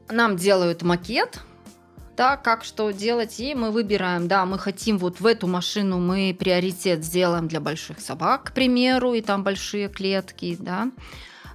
[0.08, 1.40] нам делают макет,
[2.16, 6.34] да, как что делать, и мы выбираем, да, мы хотим вот в эту машину мы
[6.38, 10.90] приоритет сделаем для больших собак, к примеру, и там большие клетки, да,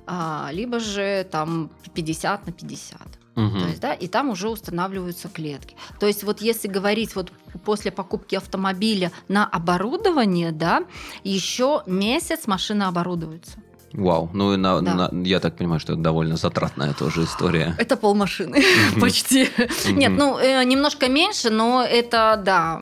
[0.06, 3.21] а, либо же там 50 на 50.
[3.36, 3.60] Мгм.
[3.62, 5.76] То есть, да, и там уже устанавливаются клетки.
[6.00, 7.32] То есть вот если говорить вот
[7.64, 10.84] после покупки автомобиля на оборудование, да,
[11.24, 13.58] еще месяц машина оборудуется.
[13.94, 14.30] Вау.
[14.34, 15.10] Ну, и на- Да.
[15.12, 17.76] на- я так понимаю, что это довольно затратная тоже история.
[17.80, 18.62] Это полмашины
[19.02, 19.50] почти.
[19.90, 22.82] Нет, ну э, немножко меньше, но это да,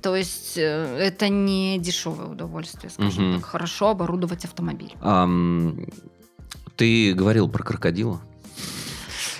[0.00, 4.94] то есть э, это не дешевое удовольствие, скажем так, хорошо оборудовать автомобиль.
[6.76, 8.20] Ты говорил про крокодила?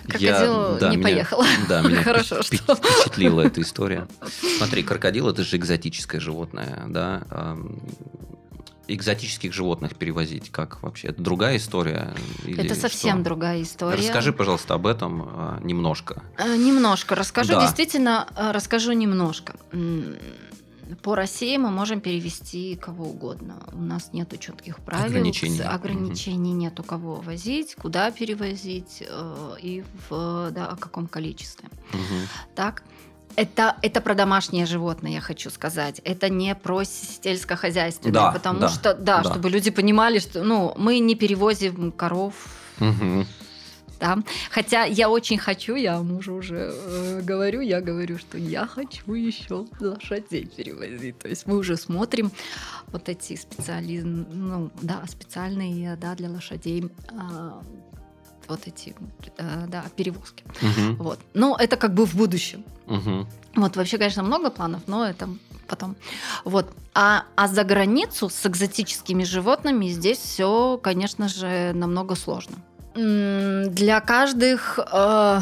[0.09, 1.45] Крокодил да, не меня- поехала.
[1.69, 2.57] Да, меня Хорошо, что.
[2.77, 4.07] впечатлила эта история.
[4.59, 7.23] Смотри, крокодил это же экзотическое животное, да.
[8.87, 11.09] Экзотических животных перевозить как вообще?
[11.09, 12.13] Это другая история?
[12.45, 13.25] или Это совсем что?
[13.25, 13.97] другая история.
[13.97, 16.23] Расскажи, пожалуйста, об этом а, немножко.
[16.37, 17.63] Э, Немножко расскажу, Да.
[17.63, 19.55] действительно э, расскажу немножко.
[21.03, 23.57] По России мы можем перевести кого угодно.
[23.73, 25.07] У нас нет четких правил.
[25.07, 25.61] Ограничений.
[25.61, 31.69] Ограничений нет у кого возить, куда перевозить э, и в да, о каком количестве.
[31.93, 32.29] Мгм.
[32.55, 32.83] Так.
[33.37, 36.01] Это, это про домашнее животное, я хочу сказать.
[36.05, 38.13] Это не про сельскохозяйственное.
[38.13, 39.31] Да, потому да, что, да, да.
[39.31, 42.35] чтобы люди понимали, что ну, мы не перевозим коров,
[42.79, 43.27] Мгм.
[44.01, 44.19] Да.
[44.51, 49.67] Хотя я очень хочу, я мужу уже э, говорю, я говорю, что я хочу еще
[49.81, 51.19] лошадей перевозить.
[51.19, 52.31] То есть мы уже смотрим
[52.89, 54.01] вот эти специали...
[54.01, 57.63] ну, да, специальные да, для лошадей а,
[58.49, 58.95] вот эти
[59.39, 60.45] э, да, перевозки.
[60.61, 60.97] Мгм.
[60.97, 61.19] Вот.
[61.35, 62.65] Но это как бы в будущем.
[62.87, 63.27] Мгм.
[63.57, 65.29] Вот вообще, конечно, много планов, но это
[65.67, 65.97] потом.
[66.45, 66.71] Вот.
[66.95, 72.57] А, а за границу с экзотическими животными здесь все, конечно же, намного сложно.
[72.95, 75.41] Для каждых э,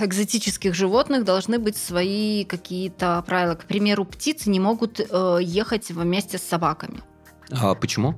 [0.00, 3.54] экзотических животных должны быть свои какие-то правила.
[3.54, 7.00] К примеру, птицы не могут э, ехать вместе с собаками.
[7.50, 8.16] А почему?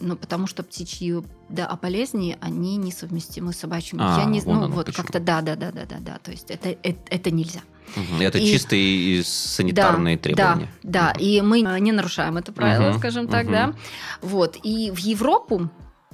[0.00, 4.00] Ну, потому что птичьи да, болезни, они несовместимы с собачьими.
[4.02, 6.18] А, Я не, вон ну, вот как-то да, да, да, да, да, да.
[6.18, 7.60] То есть это, это, это нельзя.
[7.94, 8.20] Мгм.
[8.20, 10.68] Это И- чистые и санитарные Да, требования.
[10.82, 13.52] Да, да, и мы не нарушаем это правило, Мгм, скажем так, мгм.
[13.52, 13.74] да.
[14.22, 15.70] Вот, и в Европу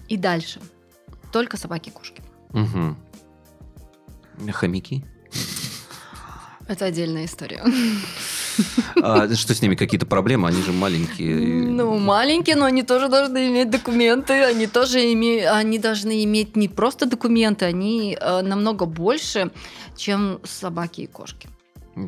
[0.09, 0.61] и дальше
[1.33, 2.23] только собаки и кошки.
[2.53, 2.97] Мгм.
[4.53, 5.05] Хомяки?
[6.69, 7.63] Это отдельная история.
[9.03, 10.49] А что с ними какие-то проблемы?
[10.49, 11.37] Они же маленькие.
[11.37, 14.45] Ну, маленькие, но они тоже должны иметь документы.
[14.45, 15.49] Они тоже име...
[15.51, 19.51] они должны иметь не просто документы, они э, намного больше,
[19.97, 21.49] чем собаки и кошки.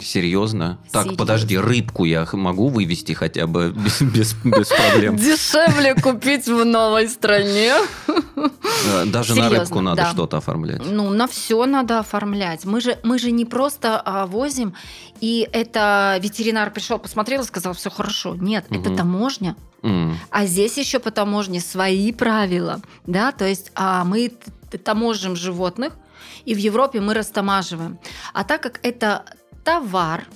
[0.03, 0.79] Серьезно?
[0.91, 1.19] Так, Серьезно.
[1.19, 5.17] подожди, рыбку я могу вывести хотя бы без, без- без проблем?
[5.17, 7.73] Дешевле купить в новой стране.
[8.09, 10.11] Э, Даже на Серьезно, рыбку надо да.
[10.11, 10.81] что-то оформлять.
[10.85, 12.65] Ну, на все надо оформлять.
[12.65, 14.75] Мы же, мы же не просто а, возим,
[15.21, 18.35] и это ветеринар пришел, посмотрел и сказал, все хорошо.
[18.37, 18.97] Нет, это Мгм.
[18.97, 19.57] таможня.
[19.83, 22.81] М, А здесь еще по таможне свои правила.
[23.07, 23.33] Да?
[23.33, 24.33] То есть а, мы
[24.83, 25.93] таможим животных,
[26.47, 27.99] и в Европе мы растамаживаем.
[28.33, 29.25] А так как это
[29.65, 30.27] товар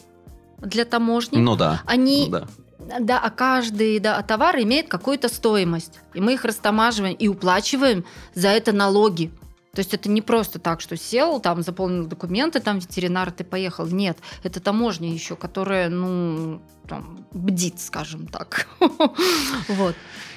[0.60, 1.82] для таможни, Ну да.
[1.86, 2.40] они ну
[2.78, 2.98] да.
[3.00, 6.00] да, а каждый да, товар имеет какую-то стоимость.
[6.14, 8.04] И мы их растамаживаем и уплачиваем
[8.34, 9.30] за это налоги.
[9.74, 13.86] То есть это не просто так, что сел, там заполнил документы, там ветеринар, ты поехал.
[13.86, 18.66] Нет, это таможня еще, которая, ну, там, бдит, скажем так.
[19.68, 19.94] Вот.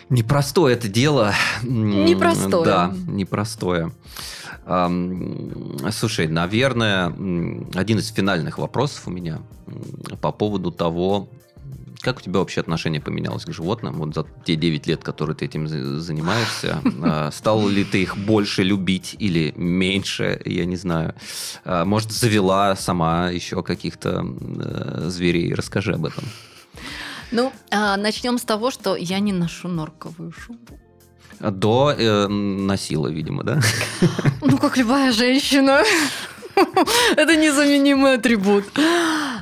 [0.09, 1.33] Непростое это дело.
[1.63, 2.65] Непростое.
[2.65, 3.93] Да, непростое.
[4.65, 7.07] Слушай, наверное,
[7.75, 9.39] один из финальных вопросов у меня
[10.21, 11.29] по поводу того,
[12.01, 13.93] как у тебя вообще отношение поменялось к животным?
[13.95, 18.17] Вот за те 9 лет, которые ты этим за- занимаешься, а, стал ли ты их
[18.17, 21.13] больше любить или меньше, я не знаю.
[21.63, 25.53] А, Может, завела сама еще каких-то э, зверей?
[25.53, 26.23] Расскажи об этом.
[27.31, 30.79] Ну, а, начнем с того, что я не ношу норковую шубу.
[31.41, 33.59] До э, носила, видимо, да?
[34.41, 35.83] Ну, как любая женщина.
[37.15, 38.65] Это незаменимый атрибут.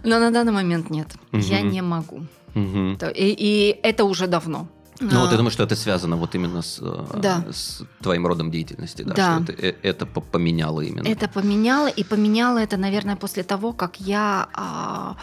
[0.04, 1.08] Но на данный момент нет.
[1.32, 2.22] Я не могу.
[2.56, 4.68] И, и это уже давно.
[5.02, 7.46] Ну, вот А, я думаю, что это связано вот именно с, э, Да.
[7.52, 9.44] с твоим родом деятельности, да, Да.
[9.44, 11.08] что это, э, это поменяло именно.
[11.08, 15.16] Это поменяло, и поменяло это, наверное, после того, как я, а,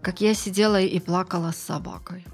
[0.00, 2.24] как я сидела и плакала с собакой.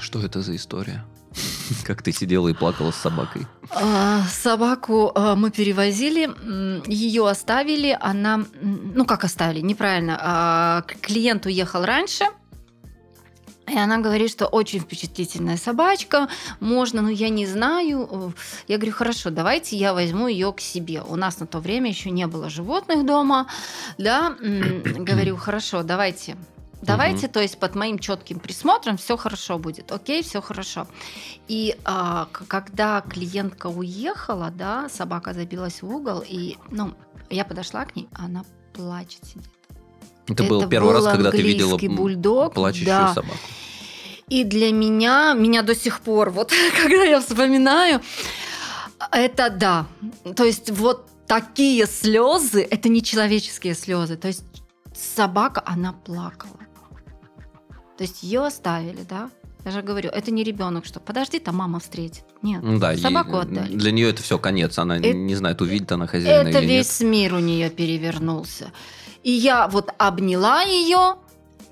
[0.00, 1.02] Что это за история?
[1.84, 3.46] Как ты сидела и плакала с собакой?
[3.70, 6.30] А, Собаку а, мы перевозили,
[6.86, 12.24] ее оставили, она, ну как оставили, неправильно, а, клиент уехал раньше,
[13.72, 16.28] и она говорит, что очень впечатлительная собачка,
[16.60, 18.34] можно, но я не знаю.
[18.68, 21.02] Я говорю, хорошо, давайте я возьму ее к себе.
[21.06, 23.46] У нас на то время еще не было животных дома,
[23.98, 24.36] да.
[24.40, 26.36] Говорю, хорошо, давайте
[26.82, 29.92] Давайте, то есть под моим четким присмотром все хорошо будет.
[29.92, 30.86] Окей, все хорошо.
[31.48, 36.94] И а, когда клиентка уехала, да, собака забилась в угол, и ну,
[37.30, 39.48] я подошла к ней, а она плачет сидит.
[40.28, 43.14] Это, был Это первый раз, был когда ты видела бульдог, плачущую да.
[43.14, 43.36] собаку.
[44.28, 46.52] И для меня, меня до сих пор, вот
[46.82, 48.00] когда я вспоминаю,
[49.10, 49.86] это да.
[50.36, 54.16] То есть вот такие слезы, это не человеческие слезы.
[54.16, 54.44] То есть
[54.94, 56.61] собака, она плакала.
[58.02, 59.30] То есть ее оставили, да?
[59.64, 62.24] Я же говорю, это не ребенок, что подожди, там мама встретит.
[62.42, 63.76] Нет, Ну Да, ей- собаку отдали.
[63.76, 64.76] для нее это все конец.
[64.76, 66.84] Она Это- не знает, увидит она хозяина Это или нет.
[66.84, 68.72] весь мир у нее перевернулся.
[69.22, 71.14] И я вот обняла ее,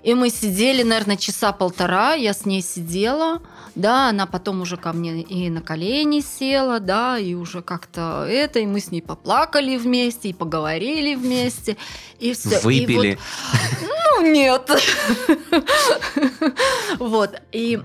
[0.05, 2.15] и мы сидели, наверное, часа полтора.
[2.15, 3.43] Я с ней сидела,
[3.75, 8.59] да, она потом уже ко мне и на колени села, да, и уже как-то это,
[8.59, 11.77] и мы с ней поплакали вместе, и поговорили вместе,
[12.19, 12.61] и все.
[12.61, 13.19] Выпили.
[13.83, 14.69] Ну, нет.
[16.99, 17.41] Вот.
[17.53, 17.81] И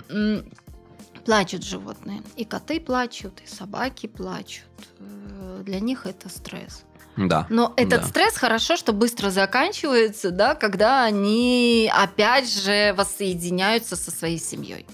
[1.26, 2.22] плачут животные.
[2.36, 4.64] И коты плачут, и собаки плачут.
[5.00, 6.84] Э, Для них это стресс.
[7.18, 7.48] Да.
[7.50, 8.08] Но этот Да.
[8.08, 14.86] стресс хорошо, что быстро заканчивается, да, когда они опять же воссоединяются со своей семьей.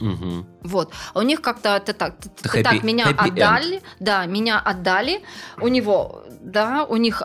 [0.00, 0.46] Мгм.
[0.62, 0.92] Вот.
[1.14, 5.22] А у них как-то это так, Happy- так меня happy отдали, да, меня отдали.
[5.60, 7.22] У него, да, у них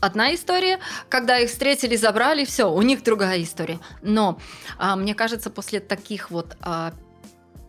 [0.00, 3.78] одна история, когда их встретили, забрали, все, у них другая история.
[4.02, 4.38] Но
[4.78, 6.92] а, мне кажется, после таких вот а,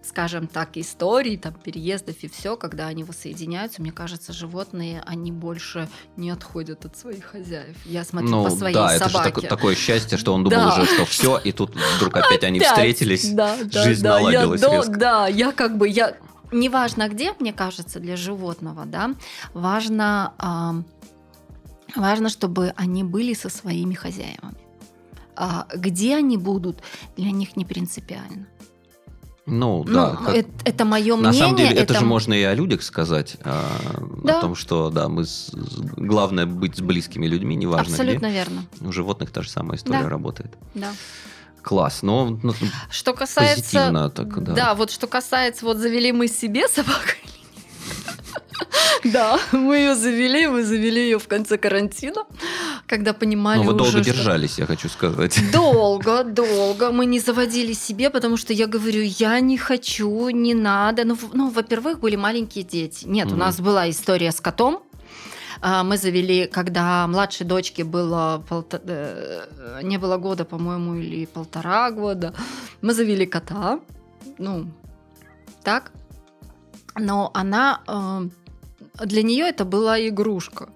[0.08, 5.89] скажем так, историй, там, переездов и все, когда они воссоединяются, мне кажется, животные, они больше
[6.16, 7.76] не отходят от своих хозяев.
[7.86, 9.30] Я смотрю Ну по своей да, это же собаке.
[9.41, 10.74] тако- такое счастье, что он думал Да.
[10.82, 12.72] уже, что все, и тут вдруг опять они Опять.
[12.72, 14.97] встретились, да, да, жизнь да, наладилась я, резко.
[14.97, 16.16] Да, я как бы, я...
[16.51, 19.14] Неважно где, мне кажется, для животного, да,
[19.53, 20.86] важно, ам,
[21.95, 24.55] важно, чтобы они были со своими хозяевами.
[25.36, 26.82] А где они будут,
[27.18, 28.47] для них не принципиально.
[29.50, 31.39] Ну да, ну, как- это, это мое на мнение.
[31.39, 33.64] самом деле это, же м- можно и о людях сказать, а,
[34.24, 34.39] Да.
[34.39, 35.52] о том, что да, мы с-
[35.95, 38.88] главное быть с близкими людьми, неважно Абсолютно верно, где.
[38.88, 40.10] У животных та же самая история Да.
[40.10, 40.54] работает.
[40.74, 40.91] да.
[41.62, 42.54] Класс, но ну,
[42.89, 43.62] Что касается...
[43.62, 44.54] позитивно так, да.
[44.54, 46.98] Да, вот что касается, вот завели мы себе собаку?
[49.04, 52.24] Да, мы ее завели, мы завели ее в конце карантина,
[52.88, 55.40] когда понимали Но вы долго уже, что- держались, я хочу сказать.
[55.54, 56.92] Долго, долго.
[56.92, 61.06] Мы не заводили себе, потому что я говорю, я не хочу, не надо.
[61.06, 63.06] Ну, ну во-первых, были маленькие дети.
[63.06, 63.40] Нет, у Мгм.
[63.40, 64.82] нас была история с котом.
[65.62, 71.90] А, Мы завели, когда младшей дочке было полта- э, не было года, по-моему, или полтора
[71.92, 72.34] года.
[72.82, 73.80] Мы завели кота.
[74.38, 74.66] Ну,
[75.64, 75.92] так.
[77.00, 80.70] Но она э, для нее это была игрушка.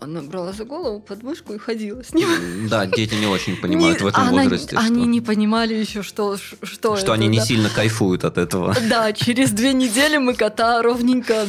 [0.00, 2.28] Она брала за голову подмышку и ходила с ним.
[2.68, 6.02] Да, дети не очень понимают Не- в этом она- возрасте, Они что, не понимали еще,
[6.02, 7.44] что, что, что это, они не да.
[7.44, 8.74] сильно кайфуют от этого.
[8.88, 11.46] Да, через две недели мы кота ровненько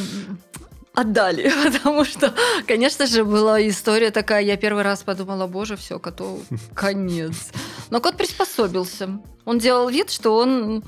[0.94, 2.34] отдали, потому что,
[2.66, 6.42] конечно же, была история такая, я первый раз подумала, боже, все, коту
[6.74, 7.50] конец.
[7.90, 9.20] Но кот приспособился.
[9.44, 10.82] Он делал вид, что он...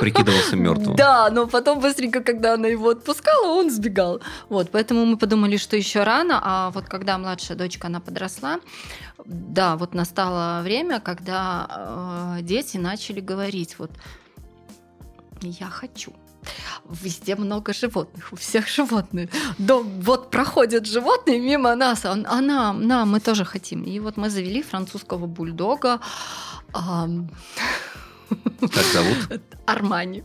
[0.00, 0.96] Прикидывался мертвым.
[0.96, 4.20] Да, но потом быстренько, когда она его отпускала, он сбегал.
[4.48, 8.60] Вот, поэтому мы подумали, что еще рано, а вот когда младшая дочка, она подросла,
[9.24, 13.90] да, вот настало время, когда э, дети начали говорить, вот,
[15.42, 16.12] я хочу.
[16.88, 19.28] Везде много животных, у всех животные.
[19.58, 23.82] Дом, вот проходят животные мимо нас, а, а нам, нам, мы тоже хотим.
[23.82, 26.00] И вот мы завели французского бульдога
[26.72, 27.28] ам,
[28.60, 29.40] Как зовут?
[29.66, 30.24] Армани.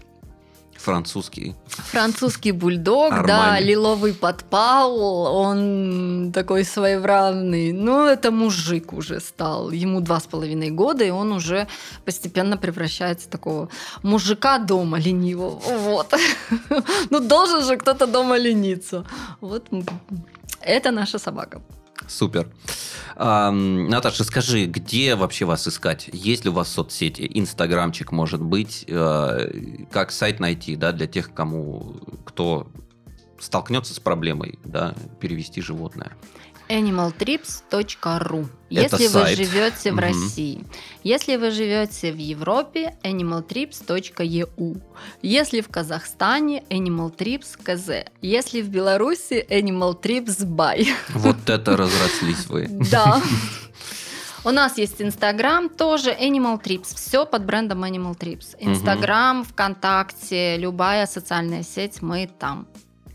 [0.83, 1.55] Французский.
[1.67, 4.99] Французский бульдог, да, лиловый подпал,
[5.33, 7.71] он такой своеобразный.
[7.71, 9.71] Ну, это мужик уже стал.
[9.71, 11.67] Ему два с половиной года, и он уже
[12.03, 13.69] постепенно превращается в такого
[14.03, 15.59] мужика дома ленивого.
[15.59, 16.13] Вот.
[17.09, 19.05] Ну, должен же кто-то дома лениться.
[19.41, 19.69] Вот
[20.59, 21.61] это наша собака.
[22.07, 22.47] Супер.
[23.15, 26.09] Ам, Наташа, скажи, где вообще вас искать?
[26.11, 27.29] Есть ли у вас соцсети?
[27.33, 28.85] Инстаграмчик, может быть?
[28.87, 31.95] Э, Как сайт найти, да, для тех, кому,
[32.25, 32.67] кто
[33.39, 36.13] столкнется с проблемой, да, перевести животное?
[36.73, 39.37] animaltrips.ru Это Если вы сайт.
[39.37, 39.99] живете в Мгм.
[39.99, 40.65] России.
[41.03, 44.81] Если вы живете в Европе, animaltrips.eu.
[45.21, 48.07] Если в Казахстане, animaltrips.kz.
[48.21, 50.87] Если в Беларуси, animaltrips.by.
[51.15, 52.67] Вот это разрослись вы.
[52.91, 53.21] Да.
[54.45, 56.95] У нас есть Инстаграм тоже, Animal Trips.
[56.95, 58.55] Все под брендом Animal Trips.
[58.59, 62.67] Инстаграм, ВКонтакте, любая социальная сеть, мы там.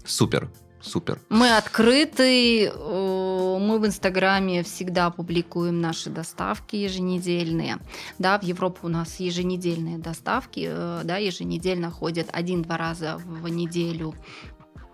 [0.06, 0.48] Супер,
[0.88, 1.20] супер.
[1.28, 7.78] Мы открыты, э, мы в Инстаграме всегда публикуем наши доставки еженедельные.
[8.18, 14.14] Да, в Европу у нас еженедельные доставки, э, да, еженедельно ходят один-два раза в неделю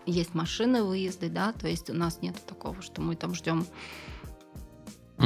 [0.07, 3.67] есть машины выезды, да, то есть у нас нет такого, что мы там ждем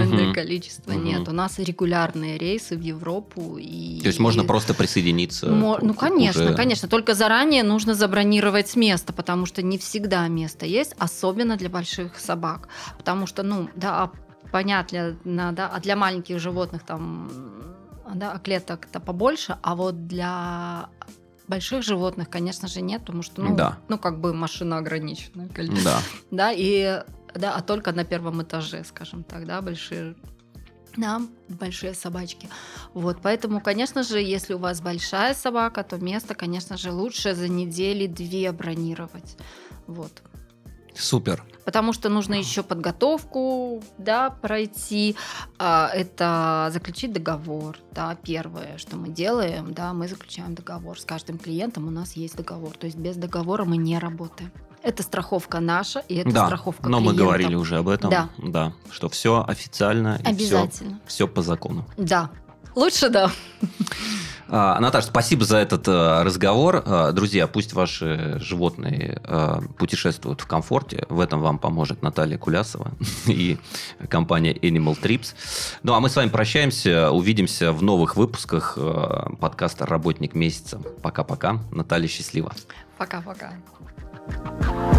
[0.03, 0.93] энное количество.
[0.93, 1.01] Угу.
[1.01, 3.57] Нет, у нас регулярные рейсы в Европу.
[3.59, 4.01] И...
[4.01, 5.49] То есть можно просто присоединиться?
[5.49, 5.79] Мо...
[5.83, 6.55] Ну, конечно, уже...
[6.55, 6.89] конечно.
[6.89, 12.69] Только заранее нужно забронировать место, потому что не всегда место есть, особенно для больших собак.
[12.97, 14.13] Потому что, ну, да, а
[14.51, 17.31] понятно, да, а для маленьких животных там
[18.15, 20.89] да, клеток-то побольше, а вот для
[21.47, 23.79] больших животных, конечно же, нет, потому что, ну, да.
[23.89, 25.49] ну как бы машина ограниченная.
[25.85, 25.99] Да.
[26.31, 27.03] Да, и
[27.35, 30.15] да, а только на первом этаже, скажем так, да, большие
[30.97, 32.49] да, большие собачки.
[32.95, 37.49] Вот, поэтому, конечно же, если у вас большая собака, то место, конечно же, лучше за
[37.49, 39.37] недели две бронировать.
[39.87, 40.23] Вот.
[40.95, 41.45] Супер.
[41.65, 45.15] Потому что нужно еще подготовку, да, пройти.
[45.59, 51.39] А, это заключить договор, да, первое, что мы делаем, да, мы заключаем договор с каждым
[51.39, 52.77] клиентом, у нас есть договор.
[52.77, 54.51] То есть без договора мы не работаем.
[54.83, 57.13] Это страховка наша, и это да, страховка но клиента.
[57.13, 58.11] мы говорили уже об этом.
[58.11, 58.29] Да.
[58.39, 60.21] Да, что все официально.
[60.25, 61.01] Обязательно.
[61.07, 61.85] Все, все по закону.
[61.97, 62.31] Да.
[62.75, 63.31] Лучше да.
[64.51, 66.83] А, Наташа, спасибо за этот а, разговор.
[66.87, 71.05] А, друзья, пусть ваши животные а, путешествуют в комфорте.
[71.11, 72.93] В этом вам поможет Наталья Кулясова
[73.27, 73.59] и
[74.09, 75.35] компания Animal Trips.
[75.83, 77.11] Ну, а мы с вами прощаемся.
[77.11, 80.81] Увидимся в новых выпусках а, подкаста «Работник месяца».
[81.03, 81.59] Пока-пока.
[81.71, 82.55] Наталья, счастливо.
[82.97, 83.53] Пока-пока.
[84.29, 84.98] Bye.